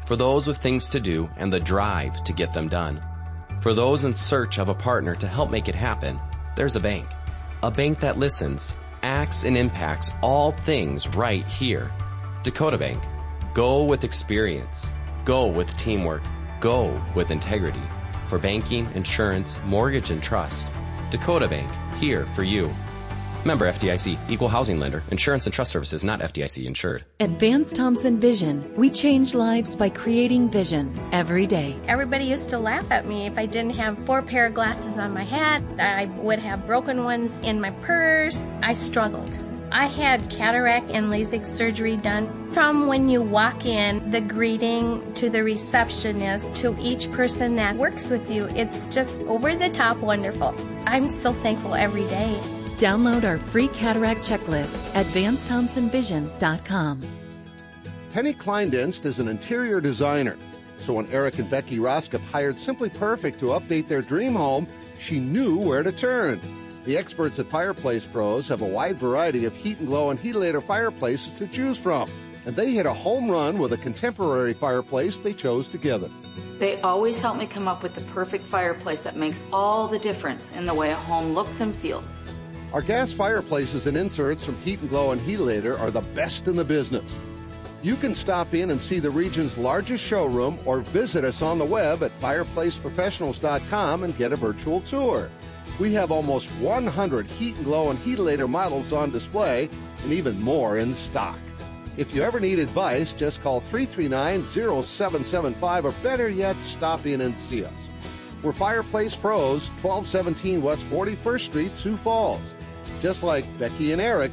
For 0.07 0.17
those 0.17 0.47
with 0.47 0.59
things 0.59 0.91
to 0.91 1.01
do 1.01 1.29
and 1.37 1.53
the 1.53 1.61
drive 1.61 2.23
to 2.25 2.33
get 2.33 2.55
them 2.55 2.69
done. 2.69 3.03
For 3.61 3.75
those 3.75 4.05
in 4.05 4.15
search 4.15 4.59
of 4.59 4.69
a 4.69 4.75
partner 4.75 5.15
to 5.17 5.27
help 5.27 5.51
make 5.51 5.69
it 5.69 5.75
happen, 5.75 6.19
there's 6.57 6.77
a 6.77 6.81
bank. 6.81 7.07
A 7.63 7.71
bank 7.71 8.01
that 8.01 8.19
listens, 8.19 8.75
acts, 9.03 9.45
and 9.45 9.57
impacts 9.57 10.11
all 10.23 10.53
things 10.53 11.09
right 11.09 11.45
here. 11.47 11.91
Dakota 12.43 12.79
Bank. 12.79 13.03
Go 13.53 13.85
with 13.85 14.05
experience. 14.05 14.89
Go 15.25 15.47
with 15.47 15.77
teamwork. 15.77 16.23
Go 16.61 17.03
with 17.15 17.31
integrity. 17.31 17.83
For 18.29 18.39
banking, 18.39 18.91
insurance, 18.95 19.59
mortgage, 19.65 20.11
and 20.11 20.23
trust. 20.23 20.69
Dakota 21.11 21.49
Bank. 21.49 21.71
Here 21.97 22.27
for 22.27 22.43
you. 22.43 22.75
Member 23.45 23.71
FDIC, 23.71 24.31
Equal 24.31 24.49
Housing 24.49 24.79
Lender, 24.79 25.03
Insurance 25.11 25.47
and 25.47 25.55
Trust 25.55 25.71
Services, 25.71 26.05
not 26.05 26.21
FDIC 26.21 26.67
insured. 26.67 27.05
At 27.21 27.31
Vance 27.31 27.73
Thompson 27.73 28.21
Vision, 28.21 28.75
we 28.77 28.91
change 28.91 29.35
lives 29.35 29.77
by 29.77 29.89
creating 29.89 30.51
vision 30.51 30.93
every 31.13 31.47
day. 31.47 31.77
Everybody 31.87 32.27
used 32.27 32.51
to 32.51 32.59
laugh 32.59 32.91
at 32.91 33.07
me 33.07 33.27
if 33.27 33.39
I 33.39 33.47
didn't 33.47 33.77
have 33.77 34.05
four 34.05 34.21
pair 34.23 34.47
of 34.47 34.55
glasses 34.55 34.99
on 34.99 35.15
my 35.15 35.25
head. 35.25 35.81
I 35.81 36.05
would 36.05 36.41
have 36.41 36.67
broken 36.67 37.05
ones 37.05 37.43
in 37.43 37.61
my 37.61 37.71
purse. 37.71 38.45
I 38.63 38.75
struggled. 38.75 39.48
I 39.71 39.87
had 39.87 40.31
cataract 40.31 40.91
and 40.91 41.11
LASIK 41.11 41.47
surgery 41.47 41.97
done. 41.97 42.53
From 42.53 42.87
when 42.87 43.09
you 43.09 43.23
walk 43.23 43.67
in, 43.67 44.11
the 44.11 44.21
greeting 44.21 45.13
to 45.15 45.29
the 45.29 45.45
receptionist 45.45 46.57
to 46.57 46.77
each 46.81 47.11
person 47.13 47.57
that 47.57 47.77
works 47.77 48.11
with 48.11 48.31
you, 48.31 48.47
it's 48.47 48.89
just 48.89 49.23
over 49.23 49.55
the 49.55 49.69
top 49.69 49.99
wonderful. 49.99 50.55
I'm 50.87 51.09
so 51.09 51.33
thankful 51.33 51.75
every 51.75 52.07
day. 52.07 52.39
Download 52.79 53.25
our 53.25 53.39
free 53.39 53.69
cataract 53.69 54.23
checklist 54.23 54.95
at 54.95 55.07
VanceThompsonVision.com. 55.07 57.03
Penny 58.13 58.33
Kleindienst 58.33 59.05
is 59.05 59.19
an 59.19 59.29
interior 59.29 59.81
designer. 59.81 60.37
So 60.79 60.95
when 60.95 61.07
Eric 61.09 61.39
and 61.39 61.51
Becky 61.51 61.79
Roskop 61.79 62.27
hired 62.31 62.57
Simply 62.57 62.89
Perfect 62.89 63.41
to 63.41 63.47
update 63.47 63.89
their 63.89 64.01
dream 64.01 64.35
home, 64.35 64.67
she 64.99 65.19
knew 65.19 65.59
where 65.59 65.83
to 65.83 65.93
turn. 65.93 66.41
The 66.89 66.97
experts 66.97 67.39
at 67.39 67.51
Fireplace 67.51 68.07
Pros 68.07 68.49
have 68.49 68.63
a 68.63 68.67
wide 68.67 68.97
variety 68.97 69.45
of 69.45 69.55
heat 69.55 69.79
and 69.79 69.89
glow 69.89 70.09
and 70.09 70.19
heatilator 70.19 70.63
fireplaces 70.63 71.39
to 71.39 71.47
choose 71.47 71.79
from. 71.79 72.09
And 72.47 72.57
they 72.57 72.71
hit 72.71 72.87
a 72.87 72.95
home 72.95 73.31
run 73.31 73.59
with 73.59 73.73
a 73.73 73.77
contemporary 73.77 74.55
fireplace 74.55 75.21
they 75.21 75.35
chose 75.35 75.69
together. 75.69 76.09
They 76.59 76.81
always 76.81 77.21
help 77.21 77.37
me 77.37 77.45
come 77.45 77.69
up 77.69 77.83
with 77.83 77.95
the 77.95 78.01
perfect 78.13 78.45
fireplace 78.45 79.03
that 79.03 79.17
makes 79.17 79.43
all 79.53 79.89
the 79.89 79.99
difference 79.99 80.51
in 80.57 80.65
the 80.65 80.73
way 80.73 80.91
a 80.91 80.95
home 80.95 81.35
looks 81.35 81.61
and 81.61 81.77
feels. 81.77 82.25
Our 82.73 82.81
gas 82.81 83.13
fireplaces 83.13 83.87
and 83.87 83.95
inserts 83.95 84.47
from 84.47 84.57
Heat 84.63 84.81
and 84.81 84.89
Glo 84.89 85.11
and 85.11 85.21
Heatilator 85.21 85.79
are 85.79 85.91
the 85.91 86.01
best 86.15 86.49
in 86.49 86.57
the 86.57 86.65
business. 86.65 87.19
You 87.83 87.97
can 87.97 88.15
stop 88.15 88.55
in 88.55 88.71
and 88.71 88.81
see 88.81 89.01
the 89.01 89.11
region's 89.11 89.59
largest 89.59 90.03
showroom 90.03 90.59
or 90.65 90.81
visit 90.81 91.25
us 91.25 91.43
on 91.43 91.59
the 91.59 91.67
web 91.67 92.03
at 92.03 92.19
fireplaceprofessionals.com 92.19 94.05
and 94.05 94.17
get 94.17 94.33
a 94.33 94.37
virtual 94.37 94.81
tour. 94.81 95.29
We 95.79 95.93
have 95.93 96.11
almost 96.11 96.51
100 96.61 97.27
Heat 97.27 97.55
and 97.57 97.65
Glo 97.65 97.91
and 97.91 97.99
Heatilator 98.01 98.49
models 98.49 98.93
on 98.93 99.11
display 99.11 99.69
and 100.03 100.13
even 100.13 100.41
more 100.41 100.77
in 100.77 100.95
stock. 100.95 101.39
If 101.97 102.13
you 102.15 102.23
ever 102.23 102.41
need 102.41 102.59
advice, 102.59 103.13
just 103.13 103.41
call 103.43 103.61
339-0775 103.61 105.85
or 105.85 105.93
better 106.03 106.29
yet, 106.29 106.57
stop 106.63 107.07
in 107.07 107.21
and 107.21 107.37
see 107.37 107.65
us. 107.65 107.89
We're 108.43 108.53
Fireplace 108.53 109.15
Pros, 109.17 109.69
1217 109.83 110.63
West 110.63 110.83
41st 110.91 111.41
Street, 111.41 111.77
Sioux 111.77 111.97
Falls. 111.97 112.55
Just 113.01 113.23
like 113.23 113.45
Becky 113.59 113.93
and 113.93 114.01
Eric, 114.01 114.33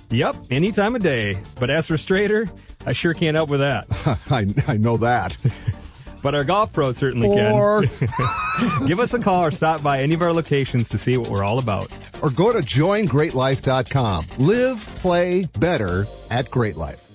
Yep, 0.11 0.35
any 0.51 0.71
time 0.71 0.95
of 0.95 1.01
day. 1.01 1.37
But 1.59 1.69
as 1.69 1.87
for 1.87 1.97
straighter, 1.97 2.47
I 2.85 2.93
sure 2.93 3.13
can't 3.13 3.35
help 3.35 3.49
with 3.49 3.61
that. 3.61 3.85
I, 4.29 4.45
I 4.71 4.77
know 4.77 4.97
that. 4.97 5.37
But 6.23 6.35
our 6.35 6.43
golf 6.43 6.71
pros 6.71 6.97
certainly 6.97 7.29
Or, 7.29 7.81
can. 7.81 8.85
Give 8.85 8.99
us 8.99 9.11
a 9.15 9.17
call 9.19 9.45
or 9.45 9.49
stop 9.49 9.81
by 9.81 10.01
any 10.03 10.13
of 10.13 10.21
our 10.21 10.31
locations 10.31 10.89
to 10.89 10.99
see 10.99 11.17
what 11.17 11.31
we're 11.31 11.43
all 11.43 11.57
about. 11.57 11.91
or 12.21 12.29
go 12.29 12.53
to 12.53 12.59
joingreatlife.com. 12.59 14.27
Live, 14.37 14.85
play 14.97 15.45
better 15.57 16.05
at 16.29 16.51
Great 16.51 16.77
Life. 16.77 17.03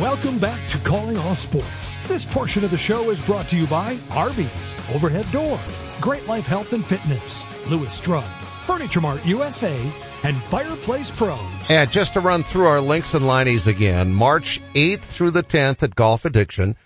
Welcome 0.00 0.38
back 0.38 0.68
to 0.68 0.78
Calling 0.78 1.18
All 1.18 1.34
Sports. 1.34 1.98
This 2.06 2.24
portion 2.24 2.62
of 2.62 2.70
the 2.70 2.78
show 2.78 3.10
is 3.10 3.20
brought 3.20 3.48
to 3.48 3.56
you 3.56 3.66
by 3.66 3.98
Arby's, 4.12 4.76
Overhead 4.94 5.28
Door, 5.32 5.58
Great 6.00 6.28
Life 6.28 6.46
Health 6.46 6.72
and 6.72 6.86
Fitness, 6.86 7.44
Lewis 7.66 7.98
Drug, 7.98 8.30
Furniture 8.64 9.00
Mart 9.00 9.26
USA, 9.26 9.76
and 10.22 10.36
Fireplace 10.36 11.10
Pros. 11.10 11.40
And 11.68 11.90
just 11.90 12.12
to 12.12 12.20
run 12.20 12.44
through 12.44 12.66
our 12.66 12.80
links 12.80 13.14
and 13.14 13.26
lineys 13.26 13.66
again, 13.66 14.14
March 14.14 14.60
8th 14.74 15.00
through 15.00 15.32
the 15.32 15.42
10th 15.42 15.82
at 15.82 15.96
Golf 15.96 16.24
Addiction, 16.24 16.76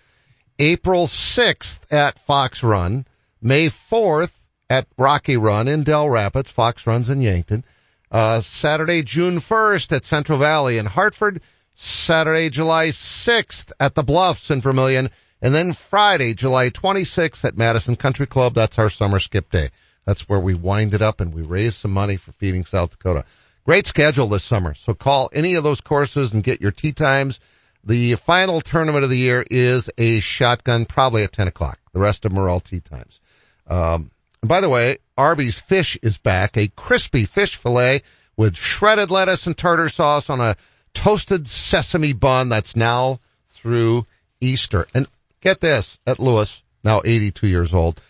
April 0.58 1.06
6th 1.06 1.80
at 1.92 2.18
Fox 2.20 2.62
Run, 2.62 3.06
May 3.42 3.68
4th 3.68 4.32
at 4.70 4.86
Rocky 4.96 5.36
Run 5.36 5.68
in 5.68 5.82
Dell 5.82 6.08
Rapids, 6.08 6.50
Fox 6.50 6.86
Runs 6.86 7.10
in 7.10 7.20
Yankton, 7.20 7.62
uh, 8.10 8.40
Saturday, 8.40 9.02
June 9.02 9.36
1st 9.36 9.96
at 9.96 10.06
Central 10.06 10.38
Valley 10.38 10.78
in 10.78 10.86
Hartford, 10.86 11.42
Saturday, 11.74 12.50
July 12.50 12.88
6th 12.88 13.72
at 13.80 13.94
the 13.94 14.02
Bluffs 14.02 14.50
in 14.50 14.60
Vermilion, 14.60 15.10
and 15.40 15.54
then 15.54 15.72
Friday, 15.72 16.34
July 16.34 16.70
26th 16.70 17.44
at 17.44 17.56
Madison 17.56 17.96
Country 17.96 18.26
Club. 18.26 18.54
That's 18.54 18.78
our 18.78 18.90
summer 18.90 19.18
skip 19.18 19.50
day. 19.50 19.70
That's 20.04 20.28
where 20.28 20.40
we 20.40 20.54
wind 20.54 20.94
it 20.94 21.02
up 21.02 21.20
and 21.20 21.32
we 21.32 21.42
raise 21.42 21.76
some 21.76 21.92
money 21.92 22.16
for 22.16 22.32
feeding 22.32 22.64
South 22.64 22.90
Dakota. 22.90 23.24
Great 23.64 23.86
schedule 23.86 24.26
this 24.26 24.44
summer. 24.44 24.74
So 24.74 24.94
call 24.94 25.30
any 25.32 25.54
of 25.54 25.64
those 25.64 25.80
courses 25.80 26.32
and 26.32 26.42
get 26.42 26.60
your 26.60 26.72
tee 26.72 26.92
times. 26.92 27.38
The 27.84 28.14
final 28.16 28.60
tournament 28.60 29.04
of 29.04 29.10
the 29.10 29.18
year 29.18 29.44
is 29.48 29.90
a 29.98 30.20
shotgun, 30.20 30.84
probably 30.86 31.24
at 31.24 31.32
10 31.32 31.48
o'clock. 31.48 31.78
The 31.92 32.00
rest 32.00 32.24
of 32.24 32.32
them 32.32 32.42
are 32.42 32.48
all 32.48 32.60
tee 32.60 32.80
times. 32.80 33.20
Um, 33.68 34.10
And 34.40 34.48
by 34.48 34.60
the 34.60 34.68
way, 34.68 34.98
Arby's 35.16 35.58
fish 35.58 35.96
is 36.02 36.18
back, 36.18 36.56
a 36.56 36.68
crispy 36.68 37.24
fish 37.24 37.56
fillet 37.56 38.02
with 38.36 38.56
shredded 38.56 39.10
lettuce 39.10 39.46
and 39.46 39.56
tartar 39.56 39.88
sauce 39.88 40.30
on 40.30 40.40
a 40.40 40.56
toasted 40.94 41.48
sesame 41.48 42.12
bun 42.12 42.48
that's 42.48 42.76
now 42.76 43.20
through 43.48 44.06
Easter. 44.40 44.86
And 44.94 45.06
get 45.40 45.60
this, 45.60 45.98
at 46.06 46.18
Lewis, 46.18 46.62
now 46.84 47.02
82 47.04 47.46
years 47.46 47.74
old, 47.74 48.00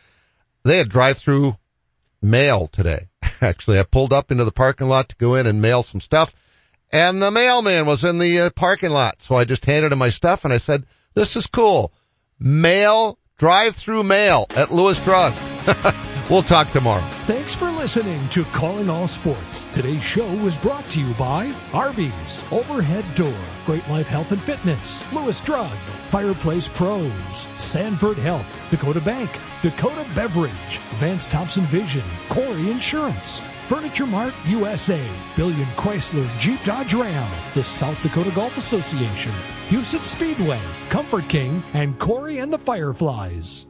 they 0.64 0.78
had 0.78 0.88
drive-through 0.88 1.56
mail 2.20 2.68
today. 2.68 3.08
Actually, 3.40 3.80
I 3.80 3.84
pulled 3.84 4.12
up 4.12 4.30
into 4.30 4.44
the 4.44 4.52
parking 4.52 4.88
lot 4.88 5.08
to 5.10 5.16
go 5.16 5.34
in 5.34 5.46
and 5.46 5.62
mail 5.62 5.82
some 5.82 6.00
stuff 6.00 6.34
and 6.92 7.22
the 7.22 7.30
mailman 7.30 7.86
was 7.86 8.04
in 8.04 8.18
the 8.18 8.40
uh, 8.40 8.50
parking 8.50 8.90
lot. 8.90 9.22
So 9.22 9.34
I 9.34 9.44
just 9.44 9.64
handed 9.64 9.92
him 9.92 9.98
my 9.98 10.10
stuff 10.10 10.44
and 10.44 10.52
I 10.52 10.58
said, 10.58 10.84
this 11.14 11.36
is 11.36 11.46
cool. 11.46 11.92
Mail, 12.38 13.18
drive-through 13.38 14.02
mail 14.02 14.46
at 14.50 14.70
Lewis 14.70 15.02
Drug. 15.02 15.32
we'll 16.30 16.42
talk 16.42 16.70
tomorrow. 16.70 17.02
Thanks 17.26 17.54
for 17.54 17.70
listening 17.70 18.28
to 18.30 18.44
Calling 18.44 18.88
All 18.88 19.08
Sports. 19.08 19.66
Today's 19.72 20.02
show 20.02 20.26
was 20.37 20.56
brought 20.56 20.88
to 20.90 21.00
you 21.00 21.14
by 21.14 21.52
Arby's, 21.72 22.42
Overhead 22.52 23.04
Door, 23.14 23.35
Great 23.66 23.88
Life 23.88 24.08
Health 24.08 24.32
and 24.32 24.42
Fitness, 24.42 25.12
Lewis 25.12 25.40
Drug, 25.40 25.70
Fireplace 26.11 26.68
Pros, 26.68 27.12
Sanford 27.56 28.18
Health, 28.18 28.70
Dakota 28.70 29.00
Bank, 29.00 29.30
Dakota 29.62 30.04
Beverage, 30.14 30.78
Vance 30.96 31.26
Thompson 31.26 31.64
Vision, 31.64 32.04
Corey 32.28 32.70
Insurance, 32.70 33.40
Furniture 33.68 34.06
Mart 34.06 34.35
USA, 34.46 35.02
Billion 35.37 35.66
Chrysler 35.76 36.28
Jeep 36.38 36.62
Dodge 36.64 36.94
Ram, 36.94 37.30
the 37.54 37.64
South 37.64 38.02
Dakota 38.02 38.30
Golf 38.32 38.58
Association, 38.58 39.32
Huset 39.68 40.04
Speedway, 40.04 40.61
Comfort 40.90 41.28
King, 41.28 41.62
and 41.72 41.98
Corey 41.98 42.38
and 42.38 42.52
the 42.52 42.58
Fireflies. 42.58 43.66